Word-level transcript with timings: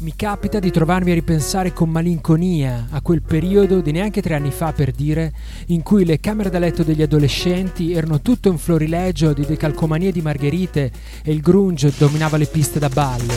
Mi 0.00 0.14
capita 0.14 0.60
di 0.60 0.70
trovarmi 0.70 1.10
a 1.10 1.14
ripensare 1.14 1.72
con 1.72 1.90
malinconia 1.90 2.86
a 2.90 3.00
quel 3.00 3.20
periodo 3.20 3.80
di 3.80 3.90
neanche 3.90 4.22
tre 4.22 4.36
anni 4.36 4.52
fa, 4.52 4.72
per 4.72 4.92
dire, 4.92 5.32
in 5.66 5.82
cui 5.82 6.04
le 6.04 6.20
camere 6.20 6.50
da 6.50 6.60
letto 6.60 6.84
degli 6.84 7.02
adolescenti 7.02 7.92
erano 7.92 8.20
tutto 8.20 8.48
un 8.48 8.58
florilegio 8.58 9.32
di 9.32 9.44
decalcomanie 9.44 10.12
di 10.12 10.20
margherite 10.20 10.92
e 11.24 11.32
il 11.32 11.40
grunge 11.40 11.92
dominava 11.98 12.36
le 12.36 12.46
piste 12.46 12.78
da 12.78 12.88
ballo. 12.88 13.32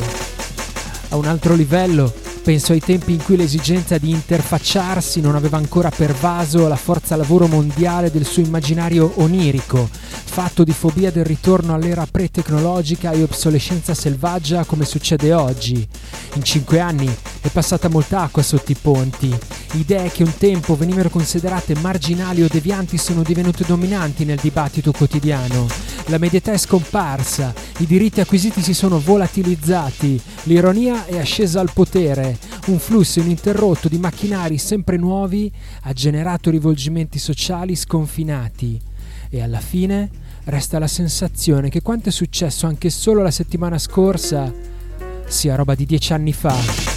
A 1.10 1.16
un 1.16 1.26
altro 1.26 1.56
livello, 1.56 2.14
penso 2.44 2.72
ai 2.72 2.80
tempi 2.80 3.12
in 3.12 3.24
cui 3.24 3.38
l'esigenza 3.38 3.98
di 3.98 4.10
interfacciarsi 4.10 5.22
non 5.22 5.36
aveva 5.36 5.58
ancora 5.58 5.90
pervaso 5.90 6.68
la 6.68 6.76
forza 6.76 7.16
lavoro 7.16 7.48
mondiale 7.48 8.10
del 8.10 8.26
suo 8.26 8.42
immaginario 8.42 9.12
onirico, 9.16 9.88
fatto 9.92 10.64
di 10.64 10.72
fobia 10.72 11.12
del 11.12 11.26
ritorno 11.26 11.74
all'era 11.74 12.08
pre-tecnologica 12.10 13.12
e 13.12 13.22
obsolescenza 13.22 13.94
selvaggia 13.94 14.64
come 14.64 14.86
succede 14.86 15.34
oggi. 15.34 15.88
In 16.36 16.44
cinque 16.44 16.80
anni 16.80 17.14
è 17.42 17.50
passata 17.50 17.90
molta 17.90 18.22
acqua 18.22 18.42
sotto 18.42 18.72
i 18.72 18.78
ponti. 18.80 19.38
Idee 19.74 20.10
che 20.10 20.24
un 20.24 20.34
tempo 20.38 20.76
venivano 20.76 21.10
considerate 21.10 21.76
marginali 21.76 22.42
o 22.44 22.48
devianti 22.50 22.98
sono 22.98 23.24
divenute 23.24 23.64
dominanti 23.66 24.26
nel 24.26 24.40
dibattito 24.42 24.92
quotidiano. 24.92 25.68
La 26.08 26.18
medietà 26.18 26.52
è 26.52 26.58
scomparsa, 26.58 27.54
i 27.78 27.86
diritti 27.86 28.20
acquisiti 28.20 28.62
si 28.62 28.74
sono 28.74 29.00
volatilizzati, 29.00 30.20
l'ironia 30.44 31.06
è 31.06 31.20
ascesa 31.20 31.60
al 31.62 31.72
potere, 31.72 32.31
un 32.68 32.80
flusso 32.80 33.20
ininterrotto 33.20 33.88
di 33.88 33.98
macchinari 33.98 34.58
sempre 34.58 34.98
nuovi 34.98 35.52
ha 35.84 35.94
generato 35.94 36.50
rivolgimenti 36.50 37.20
sociali 37.20 37.76
sconfinati 37.76 38.80
e 39.30 39.42
alla 39.42 39.60
fine 39.60 40.10
resta 40.46 40.80
la 40.80 40.88
sensazione 40.88 41.70
che 41.70 41.82
quanto 41.82 42.10
è 42.10 42.12
successo 42.12 42.68
anche 42.68 42.90
solo 42.90 43.22
la 43.22 43.32
settimana 43.32 43.78
scorsa 43.78 44.52
sia 45.26 45.56
roba 45.56 45.76
di 45.76 45.86
dieci 45.86 46.14
anni 46.14 46.34
fa. 46.34 46.91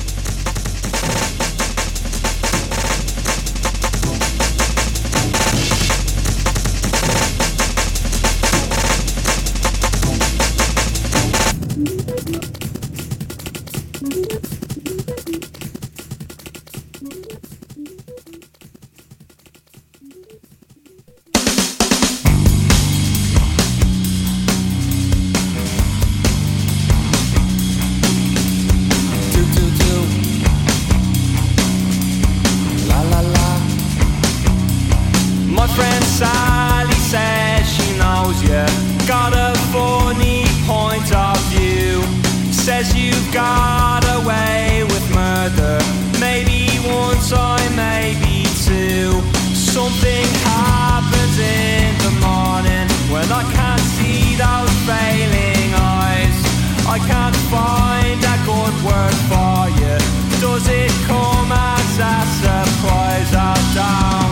Sally 36.24 37.00
says 37.12 37.68
she 37.76 37.88
knows 38.00 38.36
you. 38.48 38.64
Got 39.06 39.32
a 39.48 39.52
funny 39.74 40.44
point 40.64 41.08
of 41.12 41.36
view. 41.52 42.00
Says 42.64 42.86
you've 42.96 43.28
got 43.30 44.02
away 44.18 44.84
with 44.92 45.04
murder. 45.12 45.76
Maybe 46.18 46.60
one 47.02 47.20
time, 47.28 47.72
maybe 47.76 48.48
two. 48.64 49.20
Something 49.74 50.26
happens 50.48 51.36
in 51.38 51.92
the 52.06 52.14
morning 52.26 52.88
when 53.12 53.28
I 53.40 53.44
can't 53.56 53.86
see 53.96 54.24
those 54.44 54.74
failing 54.88 55.70
eyes. 56.00 56.38
I 56.94 56.98
can't 57.10 57.38
find 57.52 58.20
a 58.34 58.38
good 58.50 58.74
word 58.88 59.16
for 59.30 59.60
you. 59.80 59.96
Does 60.40 60.64
it 60.82 60.92
come 61.10 61.52
as 61.52 61.92
a 62.12 62.16
surprise? 62.40 63.30
I 63.34 63.54
don't 63.76 64.23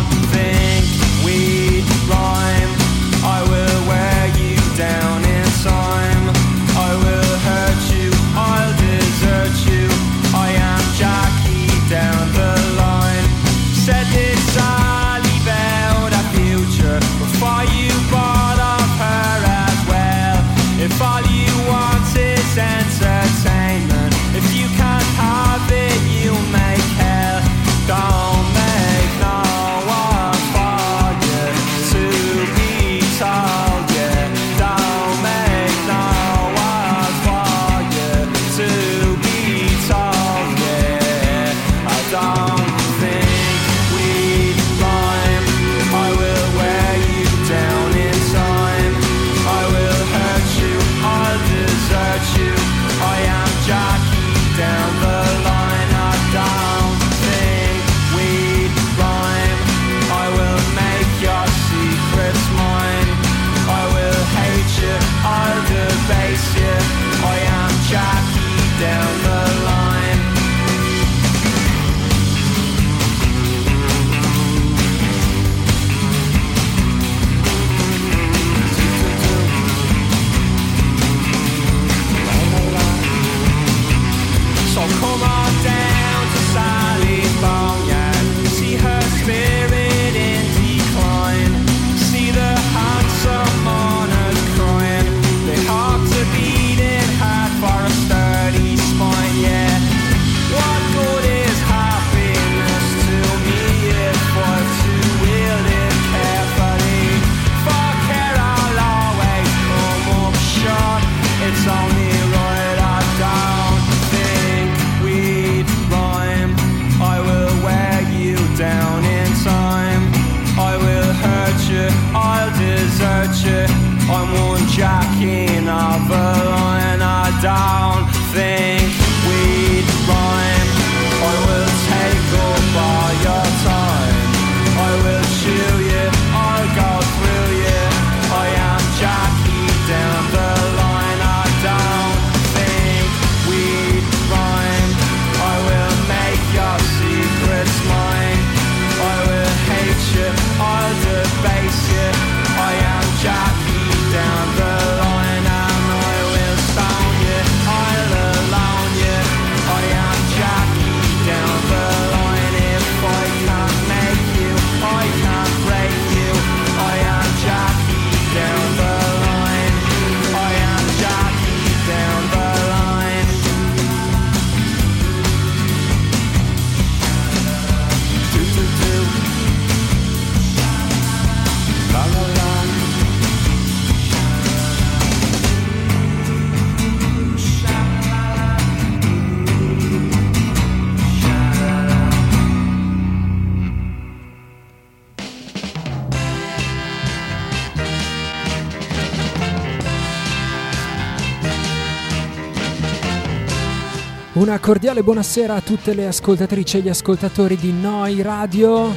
Una 204.52 204.60
cordiale 204.60 205.02
buonasera 205.02 205.54
a 205.54 205.60
tutte 205.62 205.94
le 205.94 206.06
ascoltatrici 206.06 206.76
e 206.76 206.80
gli 206.82 206.90
ascoltatori 206.90 207.56
di 207.56 207.72
Noi 207.72 208.20
Radio. 208.20 208.92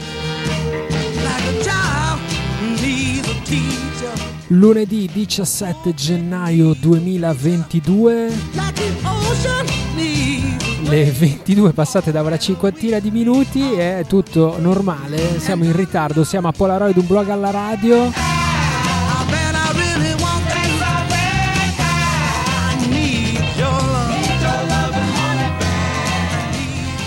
Lunedì 4.48 5.10
17 5.14 5.94
gennaio 5.94 6.74
2022. 6.74 8.34
Le 10.90 11.12
22 11.12 11.72
passate 11.72 12.12
da 12.12 12.22
una 12.22 12.38
cinquantina 12.38 13.00
di 13.00 13.12
minuti, 13.12 13.62
è 13.76 14.04
tutto 14.06 14.58
normale, 14.60 15.40
siamo 15.40 15.64
in 15.64 15.74
ritardo, 15.74 16.26
siamo 16.26 16.50
a 16.50 16.52
Polaroid, 16.52 16.98
un 16.98 17.08
blog 17.08 17.30
alla 17.30 17.52
radio. 17.52 18.35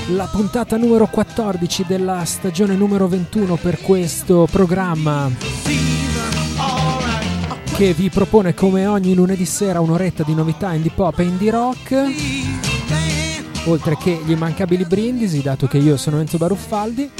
La 0.08 0.26
puntata 0.26 0.76
numero 0.76 1.06
14 1.06 1.84
della 1.86 2.22
stagione 2.24 2.74
numero 2.74 3.06
21 3.08 3.56
per 3.56 3.80
questo 3.80 4.46
programma. 4.50 5.30
Che 7.74 7.92
vi 7.92 8.08
propone 8.08 8.54
come 8.54 8.86
ogni 8.86 9.14
lunedì 9.14 9.44
sera 9.44 9.80
un'oretta 9.80 10.22
di 10.22 10.34
novità 10.34 10.72
indie 10.72 10.92
pop 10.94 11.18
e 11.18 11.24
indie 11.24 11.50
rock. 11.50 12.04
Oltre 13.64 13.96
che 13.98 14.22
gli 14.24 14.30
immancabili 14.30 14.84
brindisi 14.84 15.42
dato 15.42 15.66
che 15.66 15.78
io 15.78 15.96
sono 15.96 16.20
Enzo 16.20 16.38
Baruffaldi. 16.38 17.10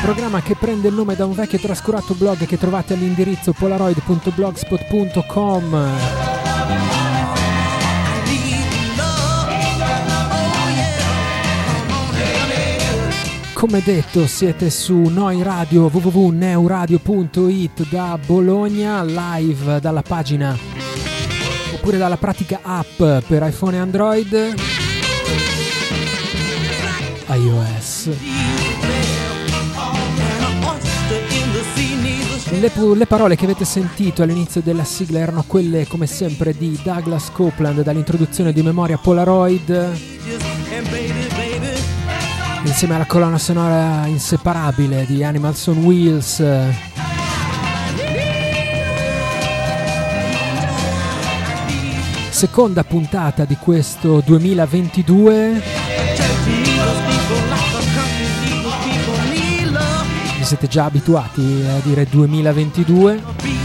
Programma 0.00 0.40
che 0.40 0.54
prende 0.56 0.86
il 0.88 0.94
nome 0.94 1.14
da 1.14 1.26
un 1.26 1.34
vecchio 1.34 1.58
trascurato 1.58 2.14
blog 2.14 2.46
che 2.46 2.56
trovate 2.58 2.94
all'indirizzo 2.94 3.52
polaroid.blogspot.com 3.52 6.41
come 13.62 13.80
detto 13.80 14.26
siete 14.26 14.70
su 14.70 15.02
Noi 15.02 15.40
Radio 15.40 15.82
www.neuradio.it 15.82 17.88
da 17.88 18.18
Bologna 18.26 19.04
live 19.04 19.78
dalla 19.78 20.02
pagina 20.02 20.58
oppure 21.72 21.96
dalla 21.96 22.16
pratica 22.16 22.58
app 22.60 22.96
per 22.96 23.44
iPhone 23.44 23.76
e 23.76 23.78
Android 23.78 24.54
iOS. 27.28 28.10
Le, 32.58 32.72
le, 32.96 33.06
parole 33.06 33.36
che 33.36 33.44
avete 33.44 33.64
sentito 33.64 34.24
all'inizio 34.24 34.60
della 34.60 34.82
sigla 34.82 35.20
erano 35.20 35.44
quelle 35.46 35.86
come 35.86 36.08
sempre 36.08 36.52
di 36.52 36.76
Douglas 36.82 37.30
Copeland 37.30 37.82
dall'introduzione 37.82 38.52
di 38.52 38.62
Memoria 38.62 38.98
Polaroid 38.98 41.21
insieme 42.64 42.94
alla 42.94 43.06
colonna 43.06 43.38
sonora 43.38 44.06
inseparabile 44.06 45.04
di 45.06 45.24
Animals 45.24 45.66
on 45.66 45.78
Wheels. 45.78 46.42
Seconda 52.30 52.84
puntata 52.84 53.44
di 53.44 53.56
questo 53.56 54.22
2022. 54.24 55.62
Vi 60.38 60.44
siete 60.44 60.68
già 60.68 60.84
abituati 60.84 61.64
a 61.68 61.80
dire 61.82 62.06
2022? 62.08 63.61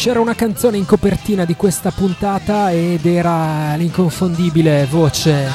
C'era 0.00 0.18
una 0.18 0.34
canzone 0.34 0.78
in 0.78 0.86
copertina 0.86 1.44
di 1.44 1.54
questa 1.54 1.90
puntata 1.90 2.72
ed 2.72 3.04
era 3.04 3.74
l'inconfondibile 3.74 4.86
voce. 4.86 5.46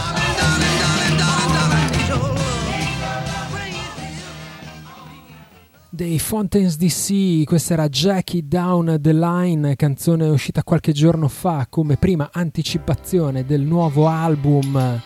Dei 5.89 6.19
Fountains 6.19 6.77
DC, 6.77 7.43
questa 7.43 7.73
era 7.73 7.89
Jackie 7.89 8.47
Down 8.47 8.99
the 9.01 9.13
Line, 9.13 9.75
canzone 9.75 10.27
uscita 10.27 10.61
qualche 10.61 10.91
giorno 10.91 11.27
fa 11.27 11.65
come 11.67 11.97
prima 11.97 12.29
anticipazione 12.31 13.45
del 13.45 13.61
nuovo 13.61 14.07
album 14.07 15.01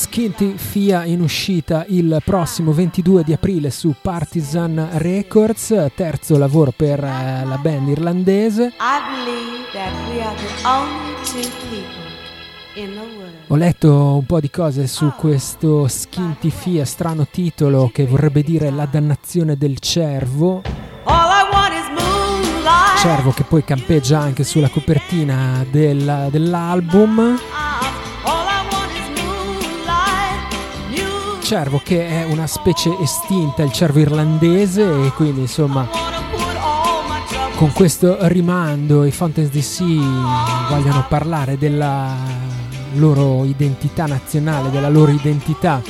Skinty 0.00 0.56
Fia 0.56 1.04
in 1.04 1.20
uscita 1.20 1.84
il 1.88 2.22
prossimo 2.24 2.72
22 2.72 3.22
di 3.22 3.34
aprile 3.34 3.70
su 3.70 3.94
Partisan 4.00 4.88
Records, 4.92 5.88
terzo 5.94 6.38
lavoro 6.38 6.72
per 6.74 7.04
eh, 7.04 7.44
la 7.44 7.58
band 7.60 7.88
irlandese. 7.88 8.72
Ho 13.48 13.56
letto 13.56 14.14
un 14.14 14.24
po' 14.24 14.40
di 14.40 14.48
cose 14.48 14.86
su 14.86 15.12
questo 15.18 15.86
Skinty 15.86 16.48
Fia, 16.48 16.86
strano 16.86 17.26
titolo 17.30 17.90
che 17.92 18.06
vorrebbe 18.06 18.42
dire 18.42 18.70
la 18.70 18.86
dannazione 18.86 19.58
del 19.58 19.80
cervo. 19.80 20.62
Cervo 22.96 23.32
che 23.32 23.44
poi 23.44 23.62
campeggia 23.64 24.18
anche 24.20 24.44
sulla 24.44 24.70
copertina 24.70 25.62
del, 25.70 26.28
dell'album. 26.30 27.38
Cervo 31.50 31.80
che 31.82 32.06
è 32.06 32.22
una 32.26 32.46
specie 32.46 32.96
estinta, 33.00 33.64
il 33.64 33.72
cervo 33.72 33.98
irlandese 33.98 34.84
e 34.84 35.10
quindi 35.10 35.40
insomma 35.40 35.88
con 37.56 37.72
questo 37.72 38.18
rimando 38.28 39.04
i 39.04 39.10
Fountains 39.10 39.50
DC 39.50 39.82
vogliono 40.68 41.04
parlare 41.08 41.58
della 41.58 42.14
loro 42.92 43.44
identità 43.44 44.06
nazionale, 44.06 44.70
della 44.70 44.88
loro 44.88 45.10
identità 45.10 45.82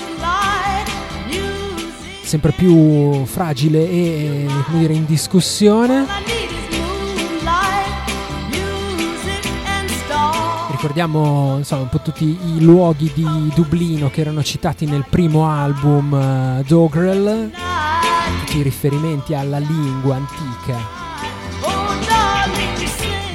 sempre 2.22 2.52
più 2.52 3.26
fragile 3.26 3.86
e 3.86 4.46
dire 4.70 4.94
in 4.94 5.04
discussione. 5.04 6.39
Ricordiamo 10.80 11.58
insomma, 11.58 11.82
un 11.82 11.88
po' 11.90 12.00
tutti 12.00 12.24
i 12.24 12.62
luoghi 12.62 13.12
di 13.14 13.52
Dublino 13.54 14.08
che 14.08 14.22
erano 14.22 14.42
citati 14.42 14.86
nel 14.86 15.04
primo 15.10 15.46
album 15.46 16.10
uh, 16.10 16.64
Dogrel, 16.66 17.50
tutti 18.38 18.56
i 18.56 18.62
riferimenti 18.62 19.34
alla 19.34 19.58
lingua 19.58 20.16
antica 20.16 20.78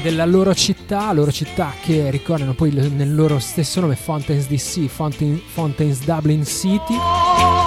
della 0.01 0.25
loro 0.25 0.55
città, 0.55 1.13
loro 1.13 1.31
città 1.31 1.71
che 1.83 2.09
ricordano 2.09 2.55
poi 2.55 2.71
nel 2.71 3.13
loro 3.13 3.37
stesso 3.37 3.79
nome 3.79 3.95
Fountains 3.95 4.47
DC, 4.47 4.87
Fountain, 4.87 5.39
Fountains 5.45 6.03
Dublin 6.03 6.43
City. 6.43 7.64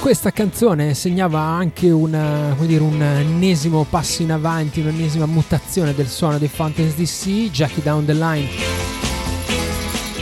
Questa 0.00 0.30
canzone 0.30 0.94
segnava 0.94 1.40
anche 1.40 1.90
una, 1.90 2.54
dire, 2.60 2.82
un 2.82 3.02
ennesimo 3.02 3.86
passo 3.88 4.22
in 4.22 4.32
avanti, 4.32 4.80
un'ennesima 4.80 5.26
mutazione 5.26 5.94
del 5.94 6.08
suono 6.08 6.38
dei 6.38 6.48
Fountains 6.48 6.94
DC, 6.94 7.50
Jackie 7.50 7.82
Down 7.82 8.04
the 8.04 8.14
Line. 8.14 8.48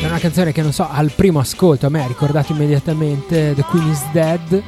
È 0.00 0.06
una 0.06 0.18
canzone 0.18 0.52
che 0.52 0.62
non 0.62 0.72
so, 0.72 0.88
al 0.88 1.12
primo 1.12 1.38
ascolto 1.38 1.86
a 1.86 1.88
me 1.90 2.02
ha 2.02 2.06
ricordato 2.06 2.52
immediatamente 2.52 3.54
The 3.54 3.62
Queen 3.62 3.88
is 3.88 4.02
Dead 4.12 4.62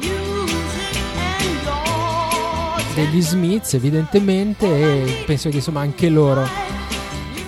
degli 2.95 3.23
Smiths 3.23 3.75
evidentemente 3.75 4.67
e 4.67 5.23
penso 5.25 5.49
che 5.51 5.57
insomma 5.57 5.81
anche 5.81 6.09
loro 6.09 6.47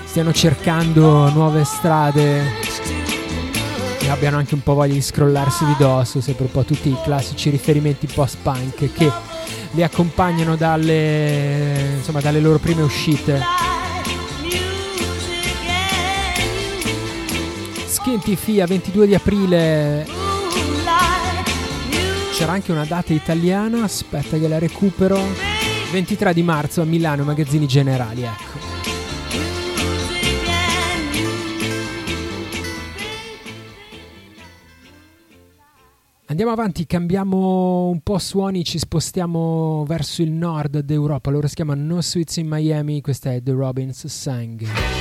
stiano 0.05 0.33
cercando 0.33 1.29
nuove 1.31 1.65
strade 1.65 2.70
abbiano 4.11 4.37
anche 4.37 4.55
un 4.55 4.63
po' 4.63 4.75
voglia 4.75 4.95
di 4.95 5.03
scrollarsi 5.03 5.65
di 5.65 5.75
dosso, 5.79 6.21
sempre 6.21 6.45
un 6.45 6.51
po' 6.51 6.65
tutti 6.65 6.89
i 6.89 6.97
classici 7.03 7.51
riferimenti 7.51 8.07
post-punk 8.07 8.93
che 8.93 9.11
li 9.73 9.83
accompagnano 9.83 10.57
dalle, 10.57 11.95
insomma, 11.97 12.21
dalle 12.21 12.41
loro 12.41 12.59
prime 12.59 12.83
uscite. 12.83 13.41
Skinty 17.87 18.35
Fia 18.35 18.67
22 18.67 19.07
di 19.07 19.15
aprile 19.15 20.07
c'era 22.35 22.53
anche 22.53 22.73
una 22.73 22.87
data 22.87 23.13
italiana, 23.13 23.85
aspetta 23.85 24.39
che 24.39 24.49
la 24.49 24.59
recupero. 24.59 25.21
23 25.93 26.33
di 26.33 26.43
marzo 26.43 26.81
a 26.81 26.85
Milano, 26.85 27.25
magazzini 27.25 27.67
generali, 27.67 28.23
ecco. 28.23 28.70
Andiamo 36.41 36.59
avanti, 36.59 36.87
cambiamo 36.87 37.89
un 37.91 38.01
po' 38.01 38.17
suoni, 38.17 38.65
ci 38.65 38.79
spostiamo 38.79 39.85
verso 39.87 40.23
il 40.23 40.31
nord 40.31 40.79
d'Europa. 40.79 41.29
Loro 41.29 41.47
si 41.47 41.55
chiamano 41.55 41.97
No 41.97 42.01
Sweets 42.01 42.39
in 42.39 42.47
Miami, 42.49 43.03
questa 43.03 43.35
è 43.35 43.43
The 43.43 43.53
Robbins 43.53 44.07
Sang. 44.07 45.00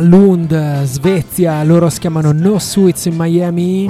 Lund, 0.00 0.84
Svezia, 0.84 1.62
loro 1.64 1.88
si 1.88 1.98
chiamano 2.00 2.32
No 2.32 2.58
Suits 2.58 3.06
in 3.06 3.14
Miami 3.16 3.88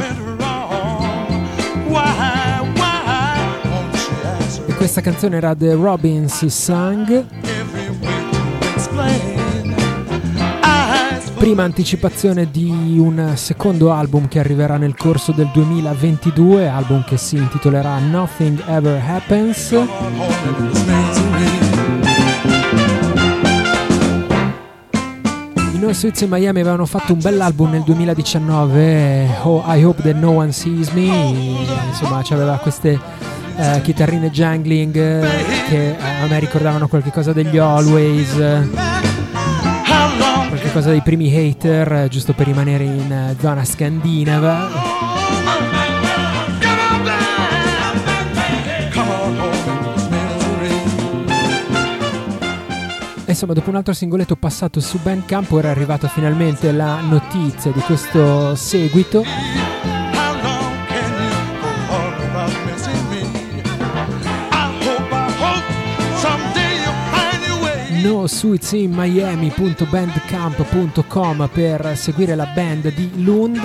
e 4.66 4.74
questa 4.74 5.00
canzone 5.00 5.36
era 5.36 5.54
The 5.54 5.74
Robbins 5.74 6.46
Song, 6.46 7.24
prima 11.36 11.62
anticipazione 11.62 12.50
di 12.50 12.96
un 12.98 13.32
secondo 13.36 13.92
album 13.92 14.28
che 14.28 14.38
arriverà 14.38 14.76
nel 14.76 14.96
corso 14.96 15.32
del 15.32 15.50
2022, 15.52 16.68
album 16.68 17.04
che 17.04 17.16
si 17.16 17.36
intitolerà 17.36 17.98
Nothing 17.98 18.62
Ever 18.66 19.02
Happens. 19.06 19.74
No 25.88 25.94
Suits 25.94 26.20
in 26.20 26.28
Miami 26.28 26.60
avevano 26.60 26.84
fatto 26.84 27.14
un 27.14 27.18
bell'album 27.18 27.70
nel 27.70 27.80
2019, 27.80 29.38
oh, 29.44 29.64
I 29.66 29.82
Hope 29.82 30.02
That 30.02 30.16
No 30.16 30.32
One 30.32 30.52
Sees 30.52 30.90
Me, 30.90 31.64
insomma 31.88 32.20
c'aveva 32.22 32.58
queste 32.58 33.00
eh, 33.56 33.80
chitarrine 33.80 34.30
jangling 34.30 34.94
eh, 34.94 35.26
che 35.66 35.96
a 35.98 36.26
me 36.26 36.38
ricordavano 36.40 36.88
qualcosa 36.88 37.32
degli 37.32 37.56
Always, 37.56 38.34
qualcosa 40.50 40.90
dei 40.90 41.00
primi 41.00 41.34
hater, 41.34 41.90
eh, 41.90 42.08
giusto 42.08 42.34
per 42.34 42.44
rimanere 42.44 42.84
in 42.84 43.10
eh, 43.10 43.36
zona 43.40 43.64
scandinava. 43.64 45.77
Insomma, 53.38 53.52
dopo 53.52 53.70
un 53.70 53.76
altro 53.76 53.94
singoletto 53.94 54.34
passato 54.34 54.80
su 54.80 54.98
Bandcamp, 55.00 55.52
ora 55.52 55.68
è 55.68 55.70
arrivata 55.70 56.08
finalmente 56.08 56.72
la 56.72 57.00
notizia 57.00 57.70
di 57.70 57.78
questo 57.78 58.56
seguito. 58.56 59.22
No 68.02 68.26
Miami.bandcamp.com 68.88 71.48
per 71.52 71.96
seguire 71.96 72.34
la 72.34 72.46
band 72.46 72.92
di 72.92 73.22
Lund. 73.22 73.60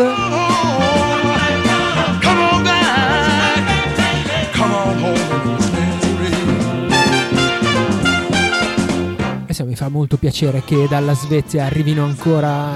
E 9.64 9.66
insomma, 9.66 9.66
mi 9.66 9.76
fa 9.76 9.90
molto 9.90 10.18
piacere 10.18 10.62
che 10.66 10.88
dalla 10.90 11.14
Svezia 11.14 11.66
arrivino 11.66 12.04
ancora 12.04 12.76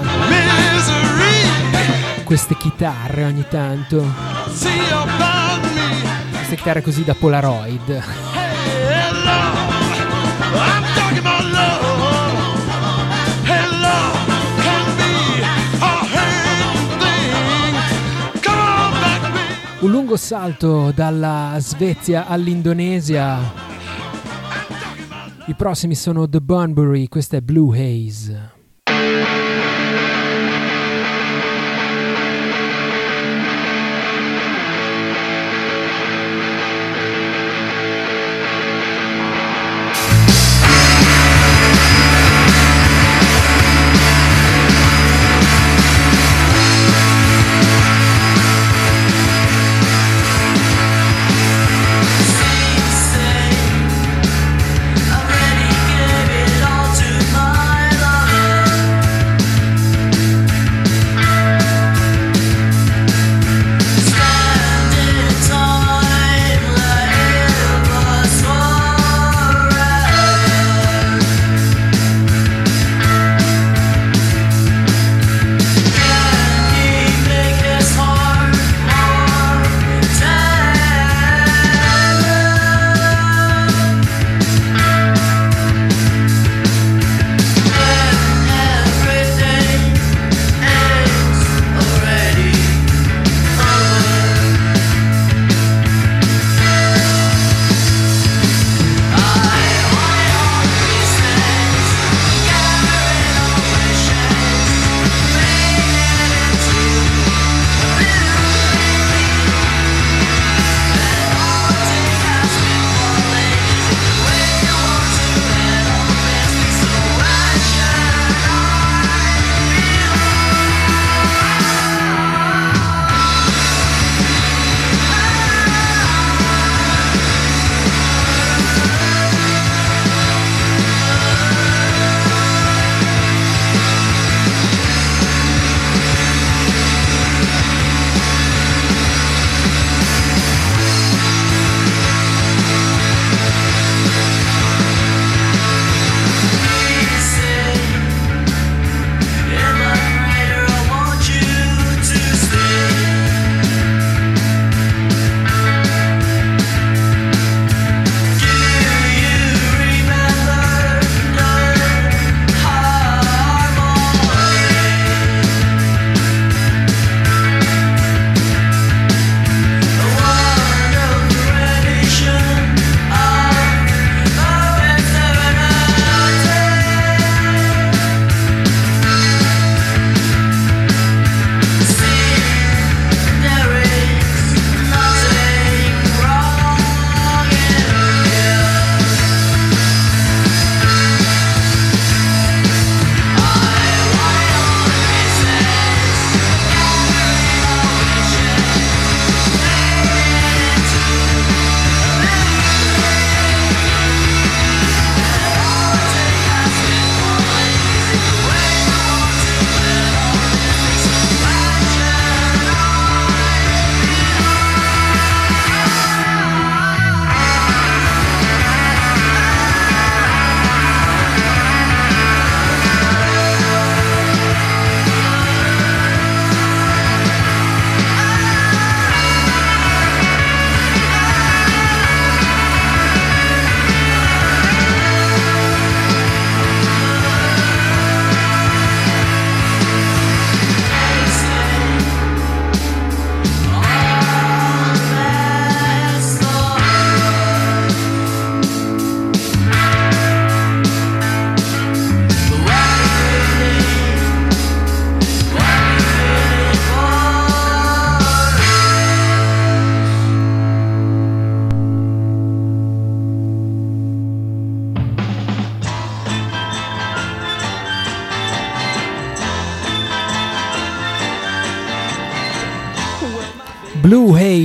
queste 2.24 2.56
chitarre 2.56 3.24
ogni 3.24 3.44
tanto. 3.48 4.04
Queste 6.32 6.56
chitarre 6.56 6.82
così 6.82 7.04
da 7.04 7.14
Polaroid. 7.14 8.02
Un 19.80 19.90
lungo 19.90 20.16
salto 20.16 20.90
dalla 20.94 21.56
Svezia 21.58 22.26
all'Indonesia. 22.26 23.67
I 25.48 25.54
prossimi 25.54 25.94
sono 25.94 26.28
The 26.28 26.42
Bunbury, 26.42 27.08
questa 27.08 27.38
è 27.38 27.40
Blue 27.40 27.74
Haze. 27.74 28.57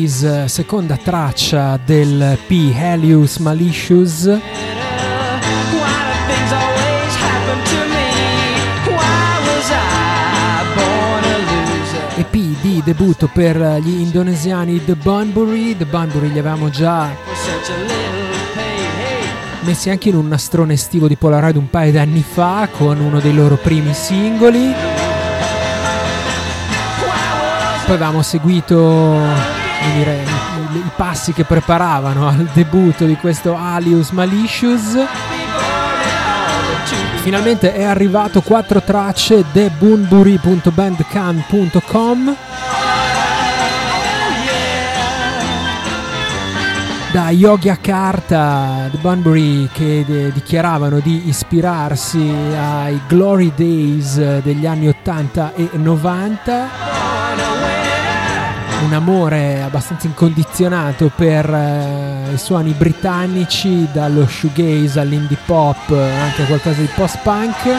Blue 0.03 0.05
Haze, 0.05 0.47
seconda 0.49 0.97
traccia 0.97 1.79
del 1.83 2.37
P. 2.45 2.73
Helius 2.75 3.37
Malicious. 3.37 4.25
EP 12.15 12.31
di 12.31 12.81
debutto 12.83 13.29
per 13.31 13.57
gli 13.81 14.01
indonesiani 14.01 14.83
The 14.83 14.95
Bunbury. 14.95 15.77
The 15.77 15.85
Bunbury 15.85 16.31
li 16.31 16.39
avevamo 16.39 16.69
già 16.69 17.09
messi 19.61 19.89
anche 19.89 20.09
in 20.09 20.15
un 20.15 20.27
nastrone 20.27 20.73
estivo 20.73 21.07
di 21.07 21.15
Polaroid 21.15 21.55
un 21.55 21.69
paio 21.69 21.93
d'anni 21.93 22.21
fa 22.21 22.67
con 22.69 22.99
uno 22.99 23.21
dei 23.21 23.33
loro 23.33 23.55
primi 23.55 23.93
singoli. 23.93 24.73
Poi 27.85 27.95
avevamo 27.95 28.21
seguito 28.21 29.52
dire, 29.95 30.23
i, 30.73 30.77
i 30.77 30.91
passi 30.95 31.33
che 31.33 31.43
preparavano 31.43 32.27
al 32.27 32.47
debutto 32.53 33.05
di 33.05 33.15
questo 33.15 33.55
Alius 33.55 34.11
Malicious. 34.11 34.95
Finalmente 37.21 37.73
è 37.73 37.83
arrivato 37.83 38.41
quattro 38.41 38.81
tracce 38.81 39.43
thebunbury.bandcamp.com 39.51 42.35
da 47.13 47.29
Yogi 47.29 47.69
Akarta, 47.69 48.89
The 48.89 48.97
Bunbury 48.97 49.69
che 49.71 50.03
de- 50.03 50.31
dichiaravano 50.31 50.99
di 50.99 51.27
ispirarsi 51.27 52.33
ai 52.57 52.99
Glory 53.07 53.53
Days 53.55 54.41
degli 54.41 54.65
anni 54.65 54.87
80 54.87 55.53
e 55.53 55.69
90 55.73 57.12
un 58.83 58.93
amore 58.93 59.61
abbastanza 59.61 60.07
incondizionato 60.07 61.11
per 61.15 61.49
eh, 61.49 62.33
i 62.33 62.37
suoni 62.37 62.71
britannici, 62.71 63.87
dallo 63.91 64.27
shoegaze 64.27 64.99
all'indie 64.99 65.37
pop, 65.45 65.89
anche 65.89 66.45
qualcosa 66.45 66.81
di 66.81 66.89
post-punk. 66.93 67.75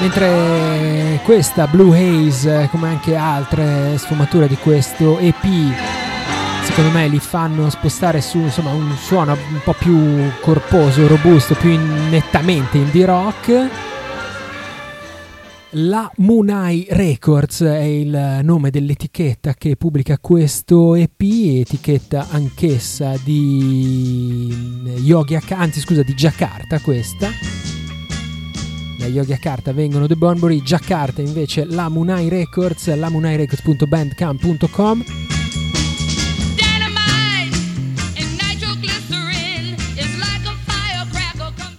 Mentre 0.00 1.20
questa 1.24 1.66
Blue 1.66 1.96
Haze, 1.96 2.68
come 2.70 2.88
anche 2.88 3.16
altre 3.16 3.98
sfumature 3.98 4.46
di 4.46 4.56
questo 4.56 5.18
EP, 5.18 5.44
secondo 6.68 6.90
me 6.90 7.08
li 7.08 7.18
fanno 7.18 7.70
spostare 7.70 8.20
su 8.20 8.36
insomma, 8.38 8.70
un 8.72 8.94
suono 8.96 9.32
un 9.32 9.60
po' 9.64 9.72
più 9.72 10.30
corposo, 10.40 11.06
robusto, 11.06 11.54
più 11.54 11.70
in- 11.70 12.08
nettamente 12.10 12.76
indie 12.76 13.06
rock. 13.06 13.68
La 15.72 16.10
Munai 16.16 16.86
Records 16.90 17.62
è 17.62 17.82
il 17.82 18.40
nome 18.42 18.70
dell'etichetta 18.70 19.54
che 19.54 19.76
pubblica 19.76 20.18
questo 20.18 20.94
EP, 20.94 21.20
etichetta 21.20 22.26
anch'essa 22.30 23.14
di 23.22 24.92
Yogi 25.02 25.36
Ak- 25.36 25.52
anzi 25.52 25.80
scusa 25.80 26.02
di 26.02 26.12
Jakarta 26.14 26.80
questa. 26.80 27.30
Da 28.98 29.06
Yogyakarta 29.06 29.72
vengono 29.72 30.06
The 30.06 30.16
Bunbury, 30.16 30.60
Jakarta 30.62 31.22
invece 31.22 31.64
la 31.64 31.88
Munai 31.88 32.28
Records, 32.28 32.94
lamunairecords.bandcamp.com. 32.94 35.04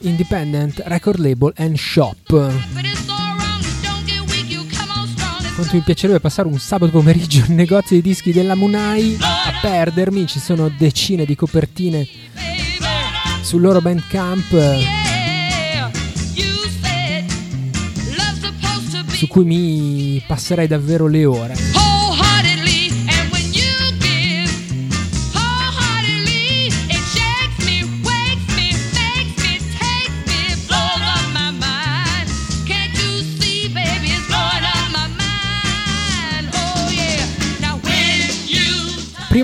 Independent 0.02 0.82
Record 0.86 1.20
Label 1.20 1.54
and 1.58 1.76
Shop. 1.76 2.18
Quanto 5.56 5.76
mi 5.76 5.82
piacerebbe 5.82 6.20
passare 6.20 6.48
un 6.48 6.58
sabato 6.58 6.92
pomeriggio 6.92 7.42
al 7.42 7.52
negozio 7.52 7.96
di 7.98 8.02
dischi 8.02 8.32
della 8.32 8.56
Munai 8.56 9.18
a 9.20 9.60
perdermi, 9.62 10.26
ci 10.26 10.40
sono 10.40 10.70
decine 10.70 11.26
di 11.26 11.36
copertine 11.36 12.08
sul 13.42 13.62
loro 13.62 13.82
bandcamp 13.82 14.56
su 19.08 19.28
cui 19.28 19.44
mi 19.44 20.24
passerei 20.26 20.68
davvero 20.68 21.08
le 21.08 21.26
ore. 21.26 21.79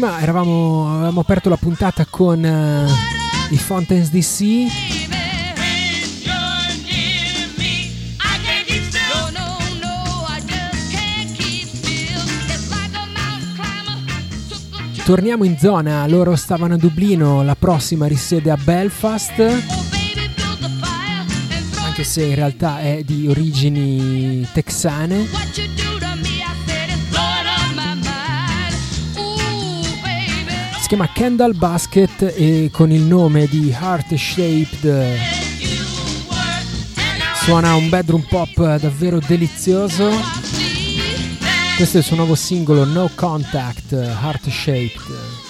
Prima 0.05 0.21
eravamo, 0.21 0.97
avevamo 0.97 1.21
aperto 1.21 1.49
la 1.49 1.57
puntata 1.57 2.05
con 2.07 2.45
eh, 2.45 2.85
i 3.49 3.57
Fountains 3.57 4.11
DC, 4.11 4.67
torniamo 15.03 15.43
in 15.43 15.57
zona, 15.57 16.05
loro 16.05 16.35
stavano 16.35 16.75
a 16.75 16.77
Dublino, 16.77 17.41
la 17.41 17.55
prossima 17.55 18.05
risiede 18.05 18.51
a 18.51 18.57
Belfast. 18.57 19.39
Anche 21.83 22.03
se 22.03 22.25
in 22.25 22.35
realtà 22.35 22.79
è 22.79 23.01
di 23.03 23.27
origini 23.27 24.47
texane. 24.53 25.94
Si 30.85 30.91
chiama 30.91 31.11
Kendall 31.11 31.57
Basket 31.57 32.31
e 32.35 32.69
con 32.71 32.91
il 32.91 33.01
nome 33.01 33.47
di 33.47 33.69
Heart 33.71 34.13
Shaped 34.13 35.17
suona 37.41 37.73
un 37.73 37.89
bedroom 37.89 38.23
pop 38.29 38.75
davvero 38.75 39.17
delizioso. 39.17 40.11
Questo 41.75 41.97
è 41.97 41.99
il 42.01 42.05
suo 42.05 42.15
nuovo 42.17 42.35
singolo 42.35 42.85
No 42.85 43.09
Contact 43.15 43.93
Heart 43.93 44.47
Shaped. 44.47 45.44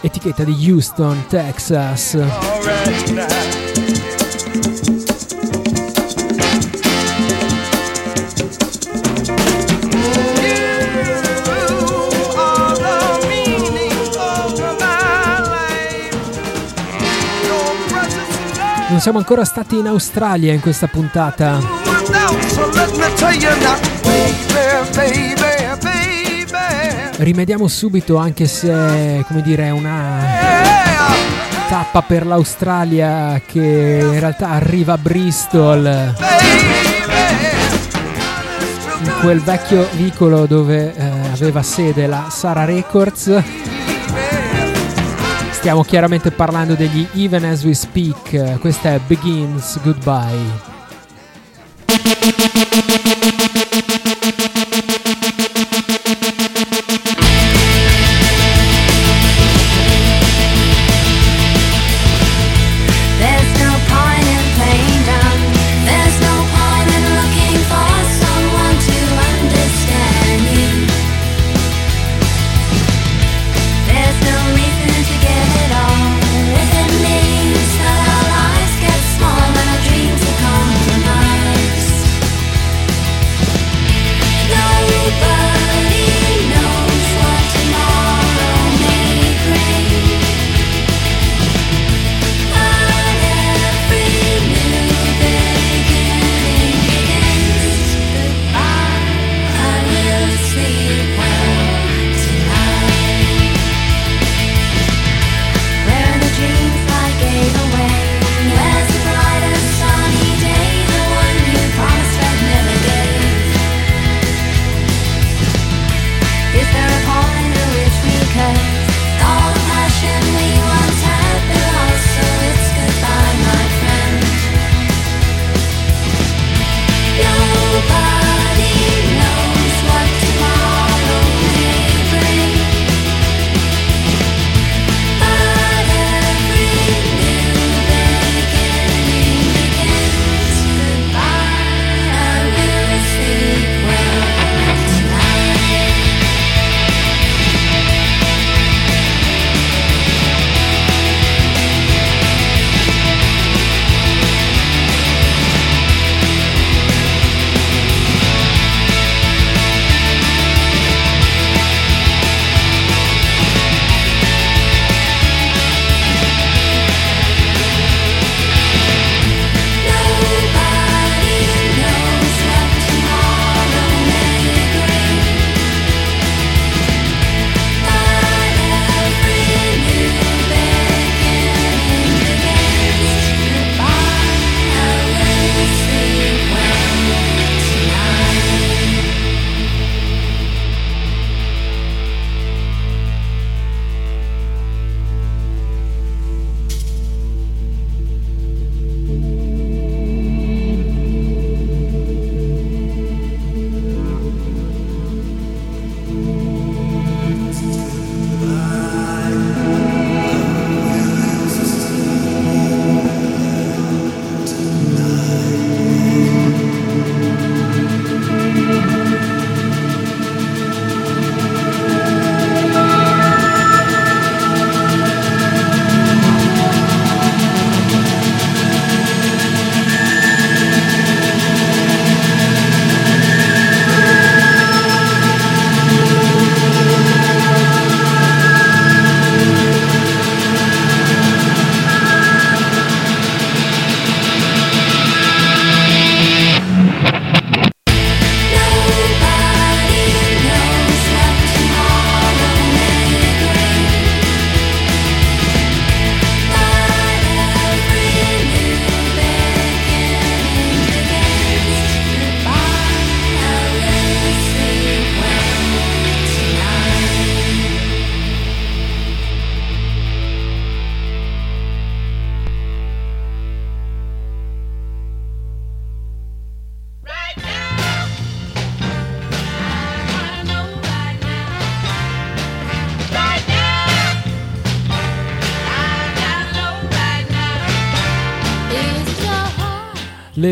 Etichetta 0.01 0.43
di 0.43 0.69
Houston, 0.69 1.25
Texas. 1.27 2.17
Non 18.95 19.03
siamo 19.03 19.19
ancora 19.19 19.43
stati 19.43 19.77
in 19.77 19.87
Australia 19.87 20.53
in 20.53 20.61
questa 20.61 20.87
puntata. 20.87 21.59
Rimediamo 27.17 27.67
subito 27.67 28.15
anche 28.15 28.47
se, 28.47 29.25
come 29.27 29.41
dire, 29.41 29.65
è 29.65 29.69
una 29.71 30.19
tappa 31.67 32.03
per 32.03 32.25
l'Australia 32.25 33.41
che 33.45 33.99
in 34.01 34.17
realtà 34.17 34.51
arriva 34.51 34.93
a 34.93 34.97
Bristol, 34.97 36.13
in 39.01 39.13
quel 39.19 39.41
vecchio 39.41 39.89
vicolo 39.91 40.45
dove 40.45 40.95
eh, 40.95 41.11
aveva 41.33 41.61
sede 41.63 42.07
la 42.07 42.27
Sara 42.29 42.63
Records. 42.63 43.74
Stiamo 45.65 45.81
chiaramente 45.81 46.29
parlando 46.29 46.75
degli 46.75 47.07
Even 47.15 47.43
As 47.45 47.63
We 47.63 47.73
Speak, 47.73 48.59
questa 48.59 48.93
è 48.93 48.99
Begins 48.99 49.79
Goodbye. 49.81 50.73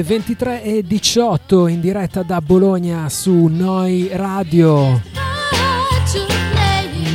Le 0.03 0.09
23 0.09 0.63
e 0.63 0.83
18 0.83 1.67
in 1.67 1.79
diretta 1.79 2.23
da 2.23 2.41
Bologna 2.41 3.07
su 3.07 3.45
Noi 3.45 4.09
Radio, 4.11 5.01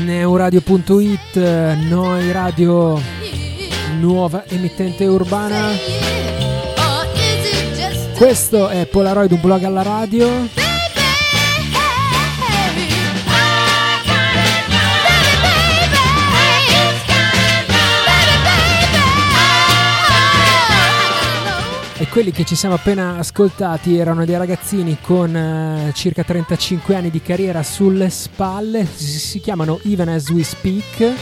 neuradio.it, 0.04 1.36
Noi 1.86 2.32
Radio, 2.32 2.98
nuova 3.98 4.44
emittente 4.46 5.04
urbana. 5.04 5.68
Questo 8.16 8.68
è 8.68 8.86
Polaroid, 8.86 9.32
un 9.32 9.40
blog 9.42 9.62
alla 9.64 9.82
radio. 9.82 10.67
Quelli 22.18 22.32
che 22.32 22.44
ci 22.44 22.56
siamo 22.56 22.74
appena 22.74 23.16
ascoltati 23.16 23.96
erano 23.96 24.24
dei 24.24 24.36
ragazzini 24.36 24.98
con 25.00 25.36
eh, 25.36 25.92
circa 25.94 26.24
35 26.24 26.96
anni 26.96 27.10
di 27.10 27.22
carriera 27.22 27.62
sulle 27.62 28.10
spalle, 28.10 28.84
si, 28.92 29.20
si 29.20 29.38
chiamano 29.38 29.78
Even 29.84 30.08
As 30.08 30.28
We 30.30 30.42
Speak, 30.42 31.12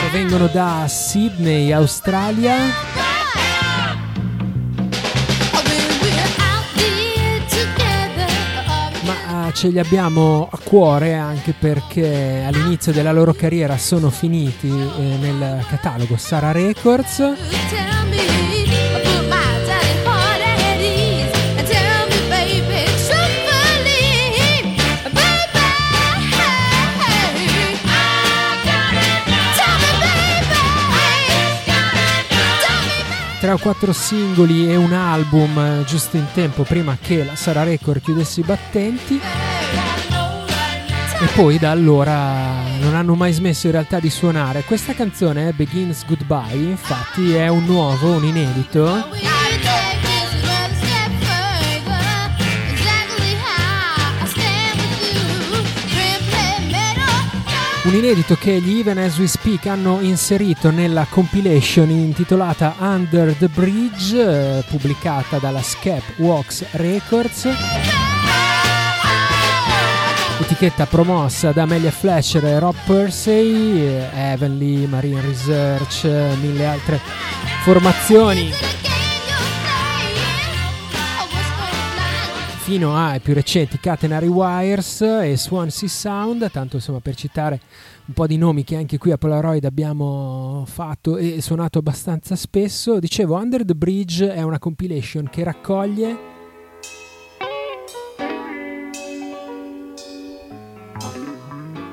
provengono 0.00 0.46
da 0.46 0.86
Sydney, 0.88 1.72
Australia. 1.72 2.93
Ce 9.54 9.68
li 9.68 9.78
abbiamo 9.78 10.48
a 10.50 10.58
cuore 10.58 11.14
anche 11.14 11.54
perché 11.56 12.42
all'inizio 12.44 12.92
della 12.92 13.12
loro 13.12 13.32
carriera 13.32 13.78
sono 13.78 14.10
finiti 14.10 14.68
eh, 14.68 15.16
nel 15.20 15.64
catalogo 15.68 16.16
Sara 16.16 16.50
Records. 16.50 17.93
O 33.54 33.58
quattro 33.58 33.92
singoli 33.92 34.68
e 34.68 34.76
un 34.76 34.92
album 34.92 35.58
eh, 35.58 35.84
giusto 35.84 36.16
in 36.16 36.26
tempo 36.34 36.62
prima 36.62 36.96
che 37.00 37.24
la 37.24 37.36
Sara 37.36 37.62
Record 37.62 38.02
chiudesse 38.02 38.40
i 38.40 38.42
battenti 38.42 39.20
e 41.20 41.26
poi 41.34 41.58
da 41.58 41.70
allora 41.70 42.62
non 42.80 42.94
hanno 42.94 43.14
mai 43.14 43.32
smesso 43.32 43.66
in 43.66 43.72
realtà 43.72 44.00
di 44.00 44.10
suonare. 44.10 44.62
Questa 44.62 44.94
canzone, 44.94 45.52
Begins 45.52 46.04
Goodbye, 46.04 46.70
infatti 46.70 47.34
è 47.34 47.48
un 47.48 47.64
nuovo, 47.64 48.14
un 48.14 48.24
inedito 48.24 49.43
Un 57.84 57.94
inedito 57.94 58.34
che 58.36 58.62
gli 58.62 58.78
Even 58.78 58.96
As 58.96 59.18
We 59.18 59.26
Speak 59.26 59.66
hanno 59.66 60.00
inserito 60.00 60.70
nella 60.70 61.06
compilation 61.06 61.90
intitolata 61.90 62.74
Under 62.78 63.34
the 63.34 63.48
Bridge, 63.48 64.16
eh, 64.58 64.64
pubblicata 64.66 65.36
dalla 65.36 65.62
Scap 65.62 66.02
Wax 66.16 66.64
Records. 66.72 67.46
Etichetta 70.40 70.86
promossa 70.86 71.52
da 71.52 71.62
Amelia 71.62 71.90
Fletcher 71.90 72.44
e 72.46 72.58
Rob 72.58 72.74
Persey, 72.86 73.78
eh, 73.78 74.08
Heavenly, 74.14 74.86
Marine 74.86 75.20
Research, 75.20 76.04
eh, 76.04 76.34
mille 76.40 76.66
altre 76.66 76.98
formazioni. 77.64 78.50
Fino 82.64 82.96
ai 82.96 83.20
più 83.20 83.34
recenti 83.34 83.78
Catenary 83.78 84.26
Wires 84.26 85.02
e 85.02 85.36
Swansea 85.36 85.86
Sound, 85.86 86.50
tanto 86.50 86.76
insomma 86.76 86.98
per 86.98 87.14
citare 87.14 87.60
un 88.06 88.14
po' 88.14 88.26
di 88.26 88.38
nomi 88.38 88.64
che 88.64 88.74
anche 88.76 88.96
qui 88.96 89.10
a 89.10 89.18
Polaroid 89.18 89.66
abbiamo 89.66 90.64
fatto 90.66 91.18
e 91.18 91.42
suonato 91.42 91.80
abbastanza 91.80 92.36
spesso. 92.36 93.00
Dicevo, 93.00 93.36
Under 93.36 93.66
the 93.66 93.74
Bridge 93.74 94.32
è 94.32 94.40
una 94.40 94.58
compilation 94.58 95.28
che 95.30 95.44
raccoglie 95.44 96.16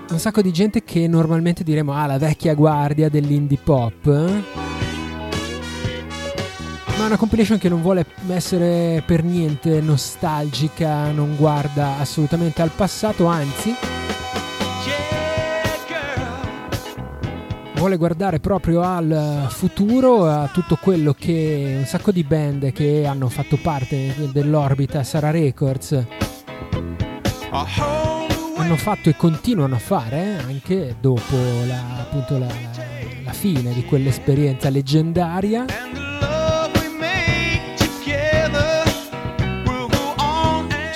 un 0.09 0.19
sacco 0.19 0.41
di 0.41 0.53
gente 0.53 0.86
che 0.86 1.05
normalmente 1.05 1.65
diremo 1.65 1.91
ah 1.91 2.05
la 2.05 2.17
vecchia 2.17 2.53
guardia 2.53 3.09
dell'indie 3.09 3.59
pop. 3.61 4.70
Ma 7.02 7.08
è 7.08 7.10
una 7.10 7.18
compilation 7.18 7.58
che 7.58 7.68
non 7.68 7.82
vuole 7.82 8.06
essere 8.28 9.02
per 9.04 9.24
niente 9.24 9.82
nostalgica, 9.82 11.10
non 11.10 11.36
guarda 11.36 11.97
assolutamente 11.97 12.62
al 12.62 12.70
passato, 12.70 13.26
anzi 13.26 13.74
vuole 17.74 17.97
guardare 17.97 18.39
proprio 18.39 18.84
al 18.84 19.47
futuro, 19.49 20.28
a 20.30 20.52
tutto 20.54 20.78
quello 20.80 21.16
che 21.16 21.78
un 21.80 21.86
sacco 21.86 22.12
di 22.12 22.24
band 22.24 22.72
che 22.72 23.08
hanno 23.08 23.30
fatto 23.30 23.58
parte 23.58 24.30
dell'orbita 24.32 25.02
Sara 25.02 25.32
Records 25.32 26.06
hanno 28.58 28.78
fatto 28.78 29.10
e 29.10 29.16
continuano 29.16 29.74
a 29.74 29.80
fare 29.80 30.38
anche 30.38 30.97
dopo 31.02 31.36
la, 31.66 32.02
appunto 32.02 32.38
la, 32.38 32.45
la 33.24 33.34
fine 33.34 33.74
di 33.74 33.84
quell'esperienza 33.86 34.70
leggendaria. 34.70 35.66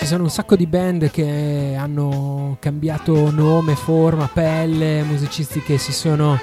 Ci 0.06 0.12
sono 0.12 0.26
un 0.26 0.30
sacco 0.30 0.56
di 0.56 0.68
band 0.68 1.10
che 1.10 1.76
hanno 1.76 2.58
cambiato 2.60 3.32
nome, 3.32 3.76
forma, 3.76 4.30
pelle, 4.32 5.02
musicisti 5.02 5.64
che 5.64 5.80
si 5.80 5.92
sono 5.92 6.40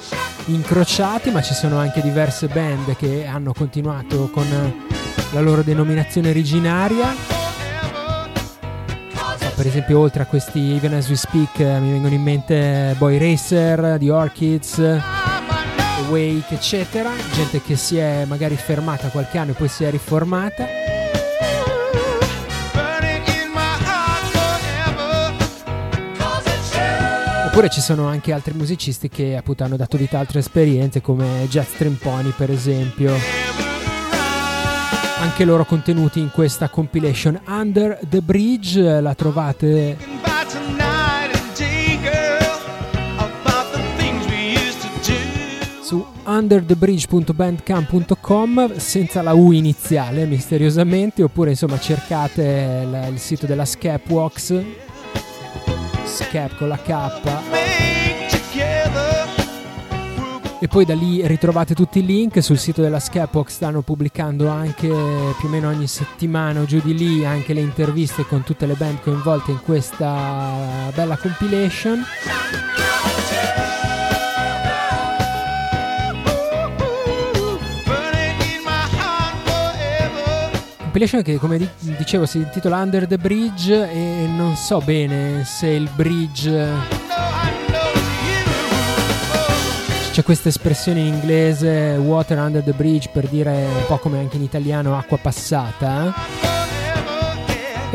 incrociati, 0.47 1.31
ma 1.31 1.43
ci 1.43 1.55
sono 1.55 1.79
anche 1.79 2.03
diverse 2.03 2.49
band 2.49 2.97
che 2.97 3.25
hanno 3.25 3.53
continuato 3.53 4.29
con 4.33 4.45
la 5.31 5.41
loro 5.41 5.63
denominazione 5.63 6.31
originaria. 6.31 7.15
Per 9.55 9.65
esempio, 9.65 10.01
oltre 10.01 10.25
a 10.25 10.27
questi 10.27 10.73
Even 10.73 10.95
As 10.95 11.09
We 11.09 11.15
Speak, 11.15 11.61
eh, 11.61 11.79
mi 11.79 11.93
vengono 11.93 12.15
in 12.15 12.23
mente 12.23 12.97
Boy 12.99 13.17
Racer, 13.17 13.97
The 13.97 14.11
Orchids, 14.11 14.75
The 14.75 16.11
Wake, 16.11 16.53
eccetera. 16.55 17.13
Gente 17.33 17.63
che 17.63 17.77
si 17.77 17.97
è 17.97 18.25
magari 18.25 18.57
fermata 18.57 19.07
qualche 19.07 19.39
anno 19.39 19.53
e 19.53 19.55
poi 19.55 19.69
si 19.69 19.85
è 19.85 19.91
riformata. 19.91 21.02
Oppure 27.53 27.69
ci 27.69 27.83
sono 27.83 28.07
anche 28.07 28.33
altri 28.33 28.55
musicisti 28.55 29.11
che 29.11 29.37
appunto 29.37 29.63
hanno 29.63 29.77
dato 29.77 29.99
vita 29.99 30.17
a 30.17 30.21
altre 30.21 30.39
esperienze 30.39 31.03
come 31.03 31.47
Jetstream 31.51 31.97
Pony 31.97 32.33
per 32.35 32.51
esempio. 32.51 33.13
Anche 35.21 35.45
loro 35.45 35.67
contenuti 35.67 36.19
in 36.19 36.31
questa 36.31 36.71
compilation 36.71 37.39
Under 37.49 37.99
the 38.09 38.23
Bridge, 38.23 39.03
la 39.03 39.15
trovate 39.15 39.99
su 45.83 46.03
underthebridge.bandcamp.com 46.25 48.79
senza 48.79 49.21
la 49.21 49.35
U 49.35 49.51
iniziale 49.51 50.25
misteriosamente 50.25 51.23
oppure 51.23 51.51
insomma 51.51 51.79
cercate 51.79 52.81
il, 52.83 53.09
il 53.13 53.19
sito 53.19 53.45
della 53.45 53.67
Scapwax 53.67 54.91
Scap 56.05 56.57
con 56.57 56.69
la 56.69 56.79
K. 56.79 57.93
E 60.63 60.69
poi 60.69 60.85
da 60.85 60.95
lì 60.95 61.27
ritrovate 61.27 61.75
tutti 61.75 61.99
i 61.99 62.07
link 62.07 62.41
sul 62.41 62.57
sito 62.57 62.83
della 62.83 63.01
Scapbox 63.01 63.49
stanno 63.49 63.83
pubblicando 63.83 64.49
anche 64.49 64.87
più 64.87 65.49
o 65.49 65.49
meno 65.49 65.69
ogni 65.69 65.89
settimana 65.89 66.61
o 66.61 66.67
giù 66.67 66.81
di 66.81 66.95
lì 66.95 67.25
anche 67.25 67.53
le 67.53 67.61
interviste 67.61 68.25
con 68.25 68.45
tutte 68.45 68.67
le 68.67 68.75
band 68.75 69.01
coinvolte 69.01 69.51
in 69.51 69.61
questa 69.61 70.91
bella 70.95 71.17
compilation 71.17 72.05
compilation 80.93 81.23
che 81.23 81.39
come 81.39 81.57
di- 81.57 81.69
dicevo 81.97 82.27
si 82.27 82.37
intitola 82.37 82.77
Under 82.83 83.07
the 83.07 83.17
Bridge 83.17 83.73
e 83.73 84.27
non 84.27 84.57
so 84.57 84.79
bene 84.81 85.43
se 85.43 85.69
il 85.69 85.89
bridge 85.95 86.69
c'è 90.13 90.23
questa 90.23 90.51
espressione 90.51 91.01
in 91.01 91.07
inglese 91.07 91.97
water 91.97 92.37
under 92.37 92.63
the 92.63 92.73
bridge 92.73 93.09
per 93.11 93.27
dire 93.27 93.65
un 93.65 93.87
po' 93.87 93.97
come 93.97 94.19
anche 94.19 94.37
in 94.37 94.43
italiano 94.43 94.99
acqua 94.99 95.17
passata 95.17 96.13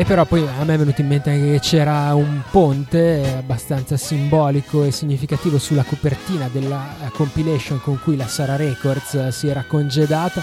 E 0.00 0.04
però 0.04 0.24
poi 0.24 0.46
a 0.46 0.62
me 0.62 0.74
è 0.74 0.78
venuto 0.78 1.00
in 1.00 1.08
mente 1.08 1.28
anche 1.30 1.50
che 1.50 1.58
c'era 1.58 2.14
un 2.14 2.40
ponte 2.52 3.34
abbastanza 3.36 3.96
simbolico 3.96 4.84
e 4.84 4.92
significativo 4.92 5.58
sulla 5.58 5.82
copertina 5.82 6.48
della 6.52 6.94
eh, 7.04 7.10
compilation 7.10 7.80
con 7.80 7.98
cui 8.00 8.14
la 8.14 8.28
Sara 8.28 8.54
Records 8.54 9.14
eh, 9.14 9.32
si 9.32 9.48
era 9.48 9.64
congedata, 9.66 10.40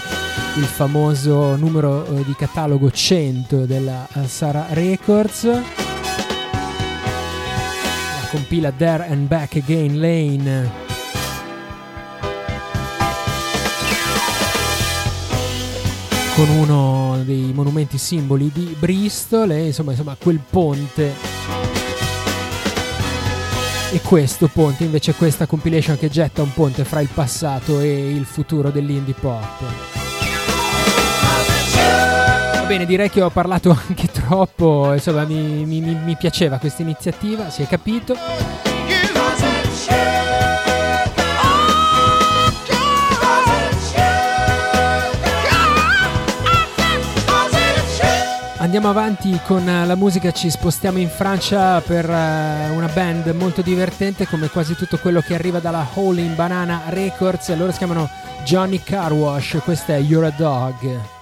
il 0.56 0.64
famoso 0.64 1.56
numero 1.56 2.04
eh, 2.04 2.22
di 2.24 2.34
catalogo 2.36 2.90
100 2.90 3.64
della 3.64 4.06
Sara 4.26 4.66
Records. 4.72 5.44
La 5.44 5.62
compila 8.30 8.70
There 8.72 9.06
and 9.08 9.26
Back 9.26 9.56
Again 9.56 9.98
Lane. 9.98 10.85
Con 16.36 16.50
uno 16.50 17.22
dei 17.24 17.50
monumenti 17.54 17.96
simboli 17.96 18.50
di 18.52 18.76
Bristol 18.78 19.52
e 19.52 19.66
insomma, 19.68 19.92
insomma 19.92 20.14
quel 20.20 20.38
ponte. 20.38 21.14
E 23.90 24.00
questo 24.02 24.46
ponte 24.52 24.84
invece 24.84 25.14
questa 25.14 25.46
compilation 25.46 25.96
che 25.96 26.10
getta 26.10 26.42
un 26.42 26.52
ponte 26.52 26.84
fra 26.84 27.00
il 27.00 27.08
passato 27.08 27.80
e 27.80 28.10
il 28.10 28.26
futuro 28.26 28.70
dell'indie 28.70 29.14
pop. 29.18 29.62
Bene 32.66 32.84
direi 32.84 33.08
che 33.08 33.22
ho 33.22 33.30
parlato 33.30 33.70
anche 33.88 34.08
troppo 34.08 34.92
insomma 34.92 35.24
mi- 35.24 35.64
mi- 35.64 35.80
mi 35.80 36.16
piaceva 36.16 36.58
questa 36.58 36.82
iniziativa 36.82 37.48
si 37.48 37.62
è 37.62 37.66
capito 37.68 38.14
Andiamo 48.76 49.00
avanti 49.00 49.40
con 49.46 49.66
eh, 49.66 49.86
la 49.86 49.94
musica, 49.94 50.32
ci 50.32 50.50
spostiamo 50.50 50.98
in 50.98 51.08
Francia 51.08 51.80
per 51.80 52.04
eh, 52.04 52.68
una 52.68 52.90
band 52.92 53.28
molto 53.28 53.62
divertente 53.62 54.26
come 54.26 54.50
quasi 54.50 54.74
tutto 54.74 54.98
quello 54.98 55.22
che 55.22 55.32
arriva 55.32 55.60
dalla 55.60 55.88
Hole 55.94 56.20
in 56.20 56.34
Banana 56.34 56.82
Records. 56.88 57.56
Loro 57.56 57.72
si 57.72 57.78
chiamano 57.78 58.06
Johnny 58.44 58.82
Carwash, 58.82 59.60
questa 59.64 59.94
è 59.94 59.98
You're 60.00 60.26
a 60.26 60.34
Dog. 60.36 61.15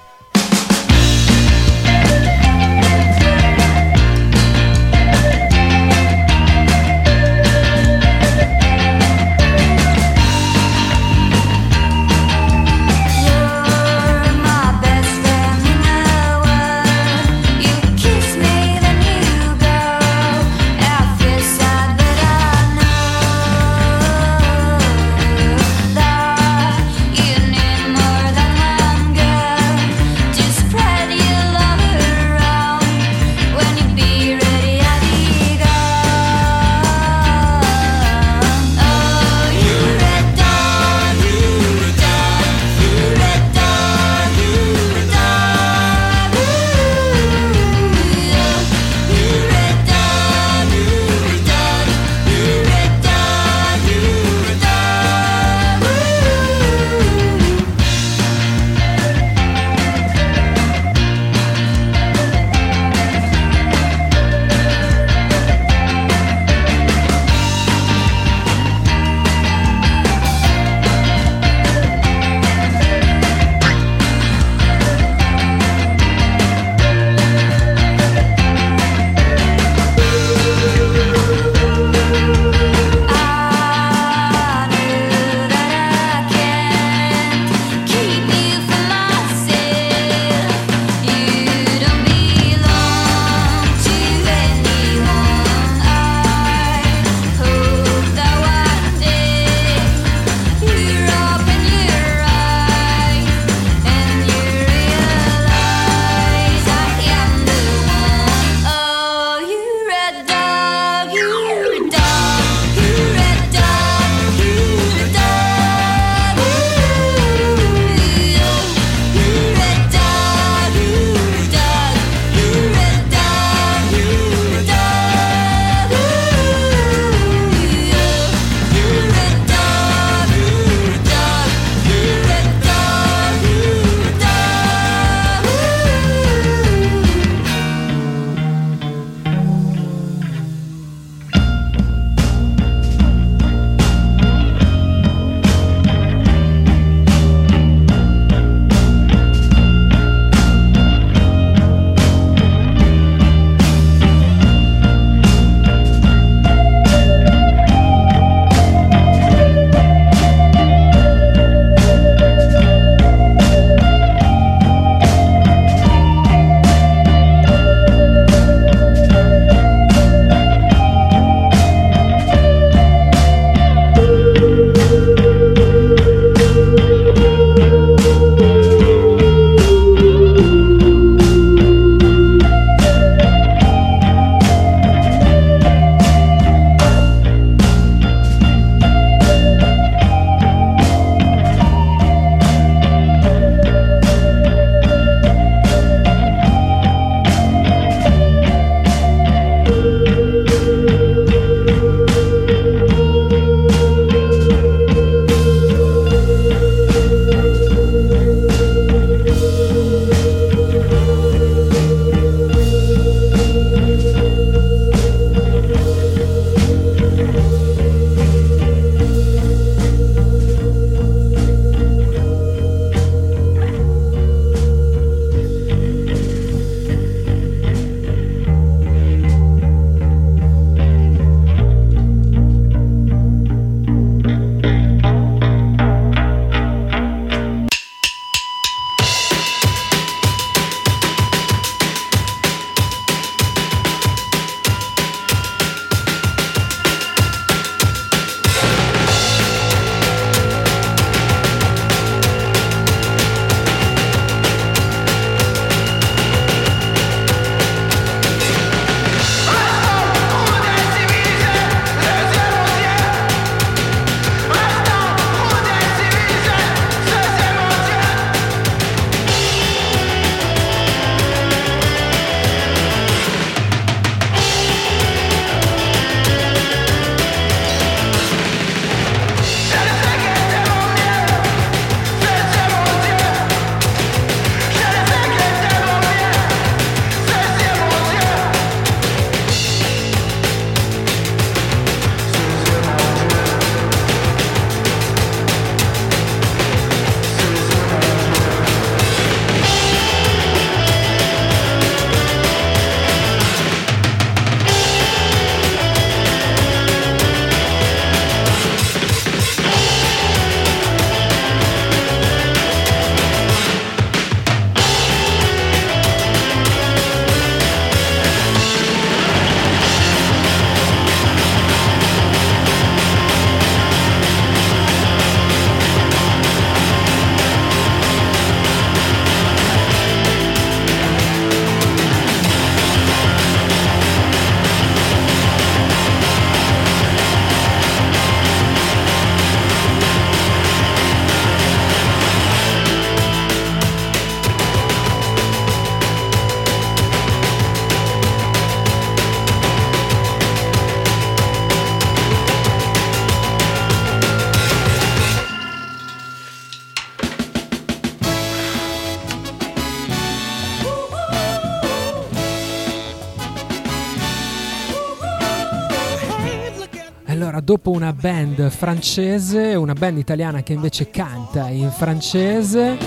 Dopo 367.64 367.90
una 367.90 368.12
band 368.12 368.68
francese, 368.68 369.74
una 369.74 369.94
band 369.94 370.18
italiana 370.18 370.62
che 370.62 370.74
invece 370.74 371.08
canta 371.08 371.70
in 371.70 371.90
francese, 371.90 372.98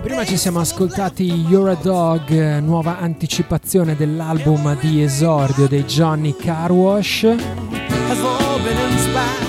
prima 0.00 0.24
ci 0.24 0.38
siamo 0.38 0.60
ascoltati 0.60 1.24
You're 1.46 1.72
a 1.72 1.74
Dog, 1.74 2.58
nuova 2.60 2.98
anticipazione 2.98 3.96
dell'album 3.96 4.74
di 4.80 5.02
esordio 5.02 5.68
dei 5.68 5.84
Johnny 5.84 6.34
Carwash, 6.34 7.34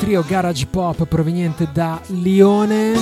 trio 0.01 0.25
garage 0.27 0.65
pop 0.65 1.05
proveniente 1.05 1.69
da 1.71 2.01
Lione. 2.07 2.95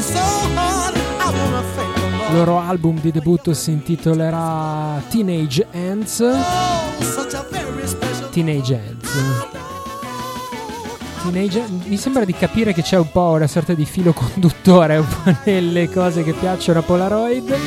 Il 2.29 2.35
loro 2.35 2.59
album 2.59 2.99
di 3.01 3.11
debutto 3.11 3.55
si 3.55 3.71
intitolerà 3.71 5.01
Teenage 5.09 5.65
Ants. 5.73 6.23
Teenage 8.29 8.75
Ants. 8.75 9.09
Teenage 11.23 11.63
Mi 11.85 11.97
sembra 11.97 12.25
di 12.25 12.33
capire 12.33 12.71
che 12.71 12.83
c'è 12.83 12.97
un 12.97 13.09
po' 13.11 13.31
una 13.31 13.47
sorta 13.47 13.73
di 13.73 13.83
filo 13.83 14.13
conduttore 14.13 14.97
un 14.97 15.07
po' 15.07 15.35
nelle 15.45 15.89
cose 15.89 16.23
che 16.23 16.33
piacciono 16.33 16.79
a 16.79 16.81
Polaroid. 16.83 17.57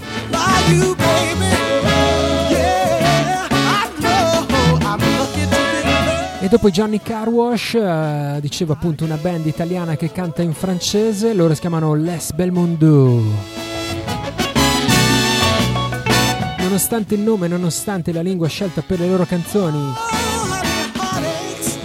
E 6.40 6.49
dopo 6.49 6.68
Johnny 6.68 7.01
Carwash, 7.03 7.74
eh, 7.76 8.38
dicevo 8.42 8.74
appunto 8.74 9.05
una 9.05 9.16
band 9.16 9.47
italiana 9.47 9.97
che 9.97 10.12
canta 10.12 10.42
in 10.42 10.53
francese, 10.53 11.32
loro 11.32 11.55
si 11.55 11.61
chiamano 11.61 11.95
Les 11.95 12.32
Belmondo. 12.32 13.22
Nonostante 16.59 17.14
il 17.14 17.22
nome, 17.22 17.49
nonostante 17.49 18.12
la 18.12 18.20
lingua 18.20 18.49
scelta 18.49 18.82
per 18.82 19.01
le 19.01 19.09
loro 19.09 19.24
canzoni, 19.24 19.92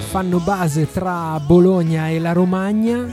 fanno 0.10 0.40
base 0.40 0.92
tra 0.92 1.40
Bologna 1.40 2.10
e 2.10 2.20
la 2.20 2.34
Romagna. 2.34 3.08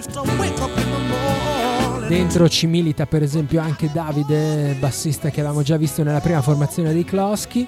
Dentro 2.08 2.48
ci 2.48 2.66
milita 2.66 3.04
per 3.06 3.22
esempio 3.22 3.60
anche 3.60 3.90
Davide, 3.92 4.76
bassista 4.78 5.28
che 5.30 5.40
avevamo 5.40 5.62
già 5.62 5.76
visto 5.76 6.02
nella 6.04 6.20
prima 6.20 6.40
formazione 6.40 6.92
dei 6.92 7.04
money. 7.10 7.66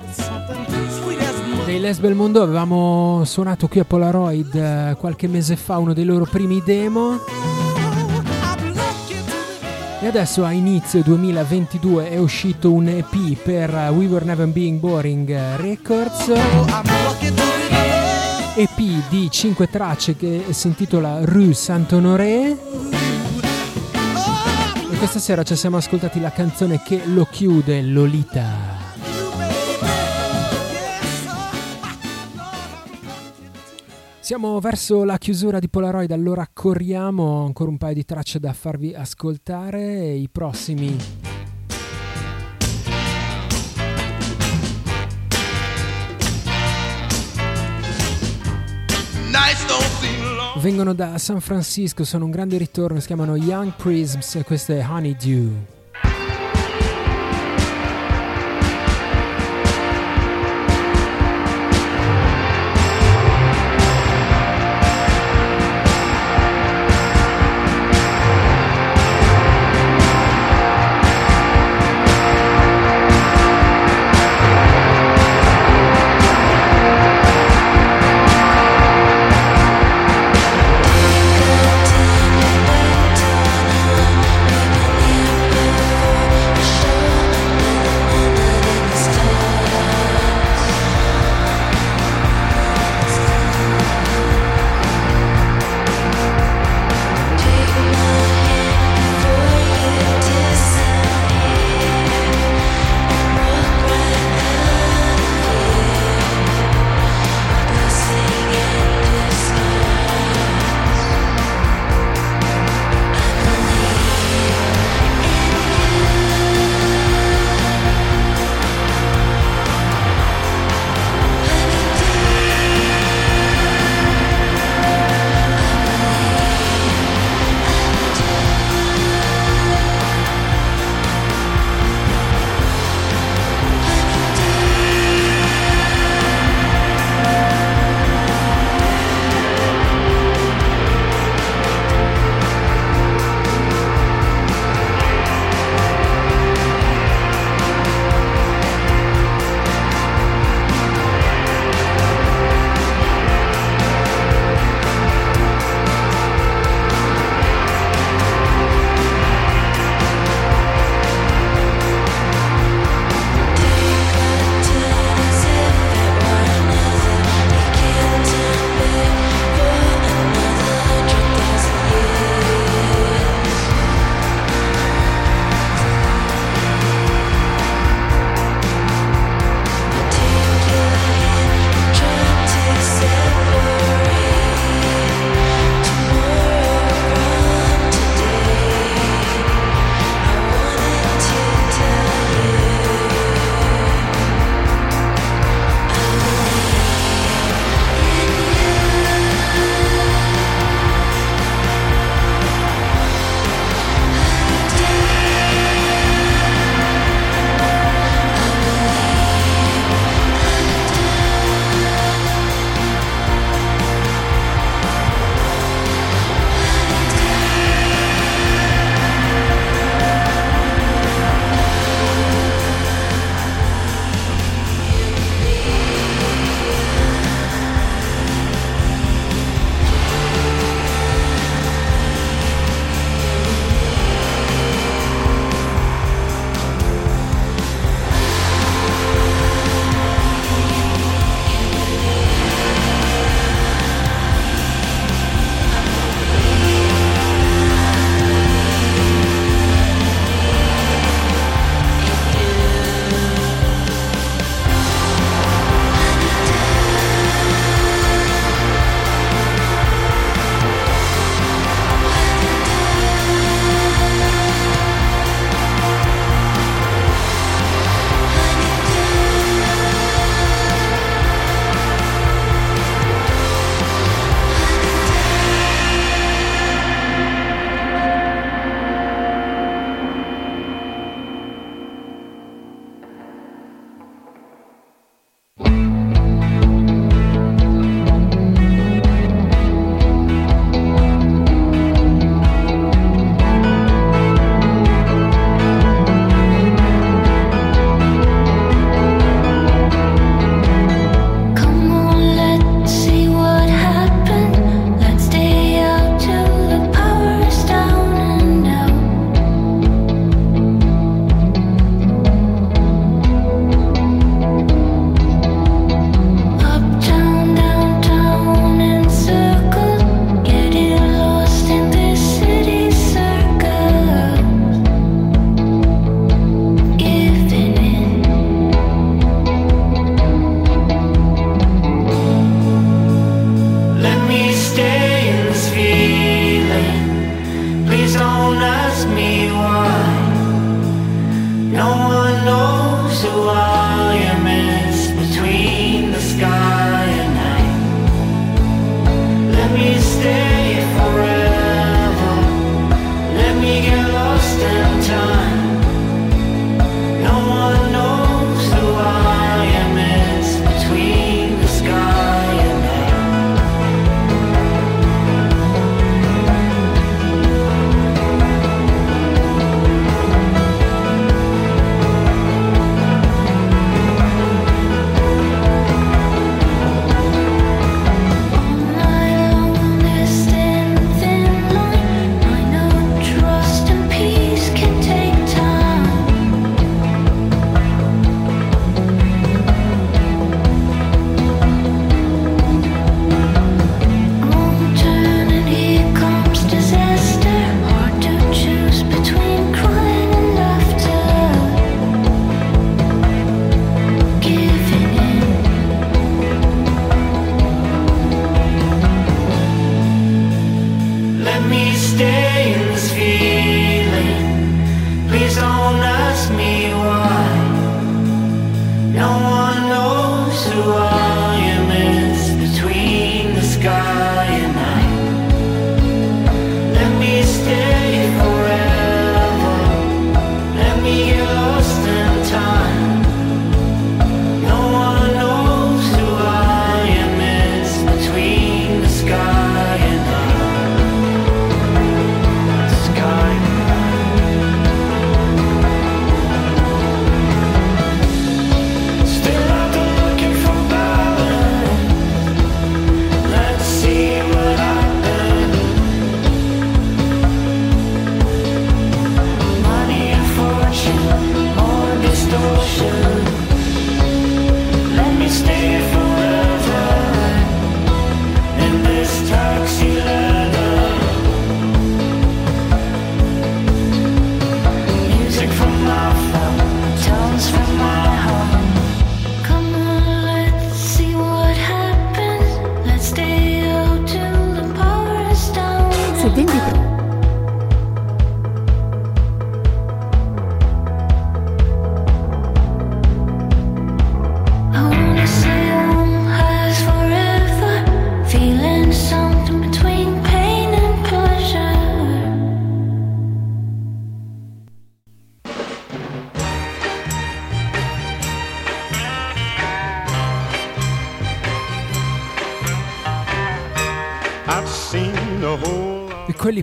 Dei 1.64 1.80
Les 1.80 1.98
Belmondo 1.98 2.42
avevamo 2.42 3.24
suonato 3.24 3.68
qui 3.68 3.80
a 3.80 3.84
Polaroid 3.84 4.54
eh, 4.54 4.96
qualche 4.98 5.26
mese 5.26 5.56
fa 5.56 5.78
uno 5.78 5.92
dei 5.92 6.04
loro 6.04 6.24
primi 6.24 6.62
demo 6.64 7.18
e 10.00 10.06
adesso 10.06 10.44
a 10.44 10.52
inizio 10.52 11.02
2022 11.02 12.10
è 12.10 12.18
uscito 12.18 12.72
un 12.72 12.86
EP 12.86 13.36
per 13.42 13.74
eh, 13.74 13.88
We 13.88 14.06
Were 14.06 14.24
Never 14.24 14.46
Being 14.46 14.78
Boring 14.78 15.28
eh, 15.28 15.56
Records. 15.56 16.32
EP 18.54 19.08
di 19.08 19.28
5 19.30 19.68
tracce 19.68 20.16
che 20.16 20.44
si 20.50 20.68
intitola 20.68 21.24
Rue 21.24 21.52
Saint-Honoré. 21.52 22.97
Questa 24.98 25.20
sera 25.20 25.44
ci 25.44 25.54
siamo 25.54 25.76
ascoltati 25.76 26.18
la 26.18 26.32
canzone 26.32 26.82
che 26.82 27.06
lo 27.06 27.24
chiude, 27.24 27.82
Lolita. 27.82 28.44
Siamo 34.18 34.58
verso 34.58 35.04
la 35.04 35.16
chiusura 35.16 35.60
di 35.60 35.68
Polaroid, 35.68 36.10
allora 36.10 36.48
corriamo, 36.52 37.44
ancora 37.44 37.70
un 37.70 37.78
paio 37.78 37.94
di 37.94 38.04
tracce 38.04 38.40
da 38.40 38.52
farvi 38.52 38.92
ascoltare 38.92 40.14
i 40.14 40.28
prossimi 40.28 40.96
vengono 50.58 50.92
da 50.92 51.18
San 51.18 51.40
Francisco, 51.40 52.04
sono 52.04 52.24
un 52.24 52.30
grande 52.30 52.58
ritorno, 52.58 53.00
si 53.00 53.06
chiamano 53.06 53.36
Young 53.36 53.74
Prisms 53.76 54.36
e 54.36 54.44
questo 54.44 54.72
è 54.72 54.84
Honeydew. 54.84 55.77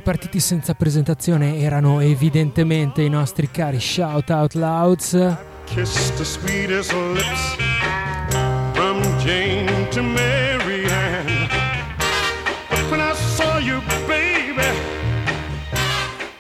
Partiti 0.06 0.40
senza 0.40 0.76
presentazione 0.76 1.58
erano 1.58 2.00
evidentemente 2.00 3.02
i 3.02 3.10
nostri 3.10 3.50
cari 3.50 3.80
Shout 3.80 4.30
Out 4.30 4.54
Louds. 4.54 5.38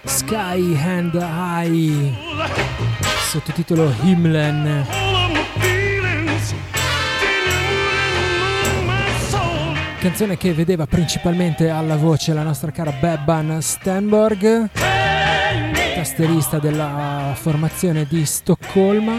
Sky 0.03 0.78
and 0.86 1.16
High, 1.16 2.13
sottotitolo 3.32 3.91
Himlen. 4.03 5.05
Canzone 10.06 10.38
che 10.38 10.53
vedeva 10.53 10.86
principalmente 10.86 11.68
alla 11.68 11.95
voce 11.95 12.32
la 12.32 12.43
nostra 12.43 12.70
cara 12.70 12.91
Beban 12.91 13.60
Stenborg, 13.60 14.70
tasterista 15.95 16.60
della 16.60 17.34
formazione 17.34 18.06
di 18.08 18.24
Stoccolma. 18.24 19.14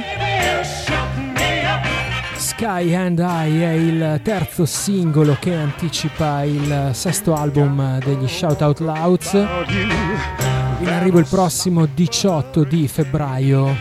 Sky 2.37 2.95
and 2.95 3.19
I 3.19 3.63
è 3.63 3.73
il 3.73 4.21
terzo 4.23 4.65
singolo 4.65 5.37
che 5.41 5.57
anticipa 5.57 6.45
il 6.45 6.91
sesto 6.93 7.35
album 7.35 7.99
degli 7.99 8.29
Shout 8.29 8.61
Out 8.61 8.79
Louds, 8.79 9.33
in 9.33 10.89
arrivo 10.89 11.19
il 11.19 11.27
prossimo 11.29 11.87
18 11.93 12.63
di 12.63 12.87
febbraio. 12.87 13.75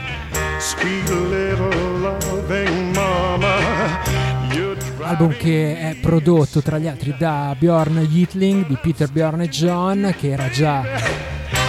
Album 5.07 5.37
che 5.37 5.77
è 5.77 5.95
prodotto 6.01 6.61
tra 6.61 6.79
gli 6.79 6.87
altri 6.87 7.13
da 7.15 7.55
Bjorn 7.57 8.07
Yitling 8.09 8.65
di 8.65 8.75
Peter 8.81 9.07
Bjorn 9.09 9.41
e 9.41 9.49
John, 9.49 10.15
che 10.17 10.31
era 10.31 10.49
già 10.49 10.81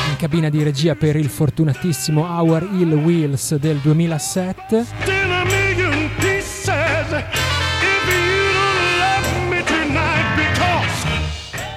in 0.09 0.16
cabina 0.16 0.49
di 0.49 0.62
regia 0.62 0.95
per 0.95 1.16
il 1.16 1.28
fortunatissimo 1.28 2.22
Our 2.22 2.66
Hill 2.72 2.95
Wheels 2.95 3.57
del 3.57 3.76
2007. 3.76 4.87
in 5.05 5.30
a 5.30 5.45
million 5.45 6.11
pieces 6.16 6.70
if 7.12 7.24
you 8.09 8.53
don't 8.53 8.97
love 8.99 9.28
me 9.51 9.62
tonight 9.64 10.34
because 10.37 11.07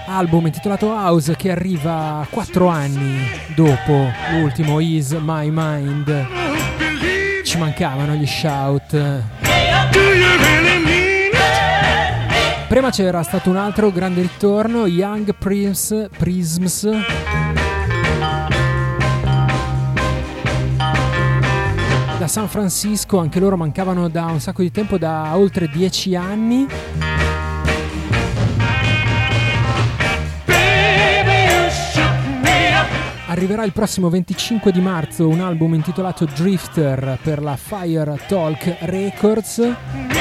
Album 0.07 0.45
intitolato 0.45 0.87
House 0.87 1.35
che 1.35 1.51
arriva 1.51 2.25
4 2.29 2.67
anni 2.67 3.27
dopo 3.53 4.09
l'ultimo 4.31 4.79
Is 4.79 5.11
My 5.11 5.49
Mind. 5.51 6.27
Ci 7.43 7.57
mancavano 7.57 8.13
gli 8.13 8.25
shout. 8.25 8.91
do 8.91 9.99
you 9.99 10.37
really 10.37 10.83
mean 10.83 10.98
Prima 12.69 12.91
c'era 12.91 13.23
stato 13.23 13.49
un 13.49 13.55
altro 13.55 13.91
grande 13.91 14.21
ritorno, 14.21 14.85
Young 14.85 15.33
Prisms. 15.33 16.07
Prisms 16.15 16.87
da 22.19 22.27
San 22.27 22.47
Francisco, 22.47 23.17
anche 23.17 23.39
loro 23.39 23.57
mancavano 23.57 24.07
da 24.07 24.25
un 24.25 24.39
sacco 24.39 24.61
di 24.61 24.69
tempo, 24.69 24.99
da 24.99 25.35
oltre 25.35 25.67
dieci 25.67 26.15
anni. 26.15 26.67
Arriverà 33.25 33.63
il 33.63 33.71
prossimo 33.71 34.09
25 34.09 34.71
di 34.71 34.79
marzo 34.79 35.27
un 35.27 35.39
album 35.39 35.73
intitolato 35.73 36.25
Drifter 36.25 37.17
per 37.23 37.41
la 37.41 37.55
Fire 37.55 38.19
Talk 38.27 38.77
Records. 38.81 40.18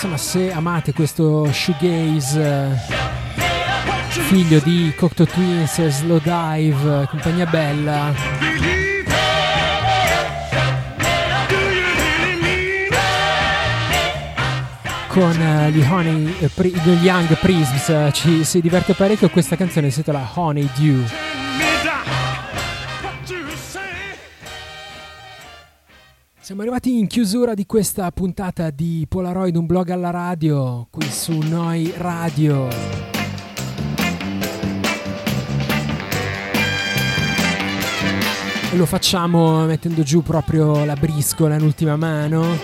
Insomma, 0.00 0.16
se 0.16 0.52
amate 0.52 0.92
questo 0.92 1.50
shoegaze 1.50 2.78
figlio 4.28 4.60
di 4.60 4.94
Cocteau 4.96 5.26
Twins, 5.26 5.88
Slow 5.88 6.20
Dive, 6.22 7.08
compagnia 7.10 7.44
bella. 7.46 8.14
Con 15.08 15.42
eh, 15.42 15.70
gli, 15.72 15.82
Honey, 15.82 16.32
eh, 16.42 16.50
gli 16.62 17.04
Young 17.04 17.36
Prisms 17.36 17.88
eh, 17.88 18.10
ci 18.12 18.44
si 18.44 18.60
diverte 18.60 18.94
parecchio. 18.94 19.28
Questa 19.30 19.56
canzone 19.56 19.90
si 19.90 19.98
intitola 19.98 20.30
Honey 20.32 20.68
Dew. 20.76 21.02
Siamo 26.48 26.62
arrivati 26.62 26.98
in 26.98 27.08
chiusura 27.08 27.52
di 27.52 27.66
questa 27.66 28.10
puntata 28.10 28.70
di 28.70 29.04
Polaroid, 29.06 29.54
un 29.54 29.66
blog 29.66 29.90
alla 29.90 30.08
radio, 30.08 30.86
qui 30.90 31.04
su 31.10 31.36
Noi 31.40 31.92
Radio. 31.94 32.68
E 38.72 38.76
lo 38.78 38.86
facciamo 38.86 39.66
mettendo 39.66 40.02
giù 40.02 40.22
proprio 40.22 40.86
la 40.86 40.94
briscola 40.94 41.56
in 41.56 41.64
ultima 41.64 41.96
mano. 41.96 42.56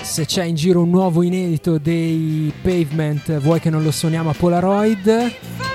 Se 0.00 0.24
c'è 0.24 0.44
in 0.44 0.54
giro 0.54 0.80
un 0.80 0.88
nuovo 0.88 1.20
inedito 1.20 1.76
dei 1.76 2.50
Pavement, 2.62 3.40
vuoi 3.40 3.60
che 3.60 3.68
non 3.68 3.82
lo 3.82 3.90
suoniamo 3.90 4.30
a 4.30 4.34
Polaroid? 4.34 5.71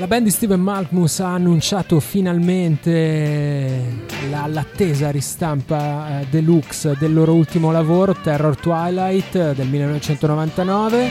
La 0.00 0.06
band 0.06 0.24
di 0.24 0.30
Steven 0.30 0.60
Malkmus 0.60 1.20
ha 1.20 1.34
annunciato 1.34 2.00
finalmente 2.00 3.82
la- 4.30 4.46
l'attesa 4.46 5.10
ristampa 5.10 6.20
eh, 6.20 6.26
deluxe 6.30 6.96
del 6.98 7.12
loro 7.12 7.34
ultimo 7.34 7.70
lavoro, 7.70 8.14
Terror 8.14 8.56
Twilight 8.56 9.52
del 9.52 9.66
1999. 9.66 11.10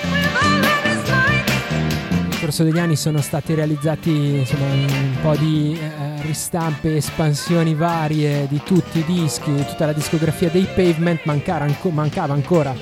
Nel 2.29 2.39
corso 2.39 2.63
degli 2.63 2.79
anni 2.79 2.95
sono 2.95 3.21
stati 3.21 3.53
realizzati 3.53 4.09
insomma, 4.39 4.65
un 4.73 5.15
po' 5.21 5.35
di 5.35 5.77
eh, 5.79 6.21
ristampe, 6.23 6.95
espansioni 6.95 7.75
varie 7.75 8.47
di 8.49 8.59
tutti 8.63 8.97
i 8.99 9.05
dischi, 9.05 9.53
di 9.53 9.65
tutta 9.65 9.85
la 9.85 9.93
discografia 9.93 10.49
dei 10.49 10.65
Pavement, 10.65 11.19
mancava, 11.25 11.65
anco- 11.65 11.91
mancava 11.91 12.33
ancora 12.33 12.73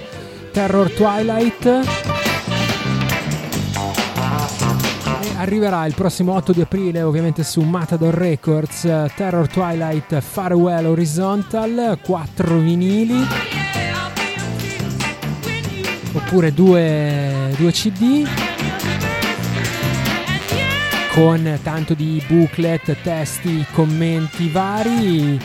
Terror 0.53 0.89
Twilight. 0.89 2.16
Arriverà 5.37 5.85
il 5.85 5.93
prossimo 5.93 6.33
8 6.33 6.51
di 6.51 6.61
aprile 6.61 7.03
ovviamente 7.03 7.43
su 7.43 7.61
Matador 7.61 8.13
Records 8.13 8.81
Terror 9.15 9.47
Twilight 9.47 10.19
Farewell 10.19 10.85
Horizontal 10.85 11.99
4 12.01 12.57
vinili 12.57 13.25
oppure 16.13 16.53
due, 16.53 17.53
due 17.57 17.71
CD 17.71 18.27
con 21.11 21.59
tanto 21.63 21.93
di 21.93 22.21
booklet, 22.27 22.97
testi, 23.01 23.65
commenti 23.71 24.49
vari 24.49 25.39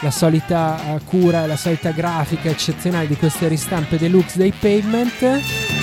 la 0.00 0.10
solita 0.10 0.94
eh, 0.94 1.00
cura 1.04 1.46
la 1.46 1.56
solita 1.56 1.90
grafica 1.90 2.50
eccezionale 2.50 3.06
di 3.06 3.16
queste 3.16 3.48
ristampe 3.48 3.98
deluxe 3.98 4.38
dei 4.38 4.52
Pavement 4.52 5.77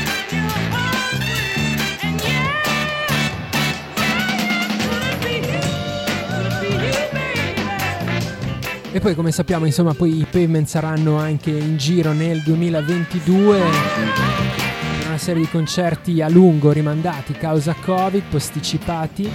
E 8.95 9.01
poi 9.01 9.13
come 9.13 9.33
sappiamo, 9.33 9.65
insomma, 9.65 9.93
poi 9.93 10.19
i 10.19 10.23
pavement 10.23 10.65
saranno 10.65 11.17
anche 11.17 11.51
in 11.51 11.75
giro 11.75 12.13
nel 12.13 12.41
2022 12.43 13.59
per 13.59 15.07
una 15.07 15.17
serie 15.17 15.41
di 15.41 15.49
concerti 15.49 16.21
a 16.21 16.29
lungo 16.29 16.71
rimandati 16.71 17.33
causa 17.33 17.73
Covid, 17.73 18.23
posticipati. 18.29 19.29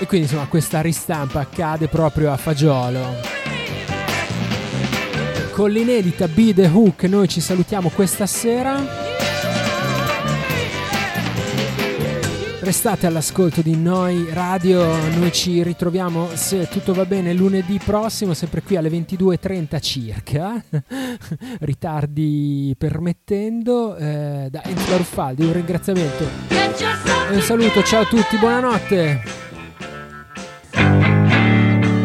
E 0.00 0.06
quindi 0.06 0.26
insomma 0.26 0.46
questa 0.48 0.82
ristampa 0.82 1.40
accade 1.40 1.88
proprio 1.88 2.30
a 2.30 2.36
fagiolo. 2.36 3.14
Con 5.52 5.70
l'inedita 5.70 6.28
Be 6.28 6.52
The 6.52 6.66
Hook 6.66 7.04
noi 7.04 7.26
ci 7.26 7.40
salutiamo 7.40 7.88
questa 7.88 8.26
sera. 8.26 9.03
Restate 12.64 13.06
all'ascolto 13.06 13.60
di 13.60 13.76
Noi 13.76 14.26
Radio, 14.32 14.86
noi 15.16 15.30
ci 15.32 15.62
ritroviamo 15.62 16.30
se 16.32 16.66
tutto 16.66 16.94
va 16.94 17.04
bene 17.04 17.34
lunedì 17.34 17.78
prossimo, 17.78 18.32
sempre 18.32 18.62
qui 18.62 18.76
alle 18.76 18.88
22.30 18.88 19.80
circa, 19.82 20.64
ritardi 21.60 22.74
permettendo. 22.78 23.94
Eh, 23.96 24.48
da 24.50 24.62
Enzo 24.64 24.96
Ruffaldi 24.96 25.44
un 25.44 25.52
ringraziamento 25.52 26.24
e 27.30 27.34
un 27.34 27.42
saluto, 27.42 27.82
ciao 27.82 28.00
a 28.00 28.06
tutti, 28.06 28.38
buonanotte. 28.38 29.22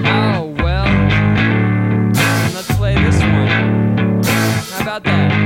Oh, 0.03 0.53
Molto 0.57 0.62
bene. 0.62 2.12
Let's 2.53 2.76
play 2.76 2.95
this 2.95 3.22
one. 3.22 3.80
about 4.82 5.03
that. 5.05 5.38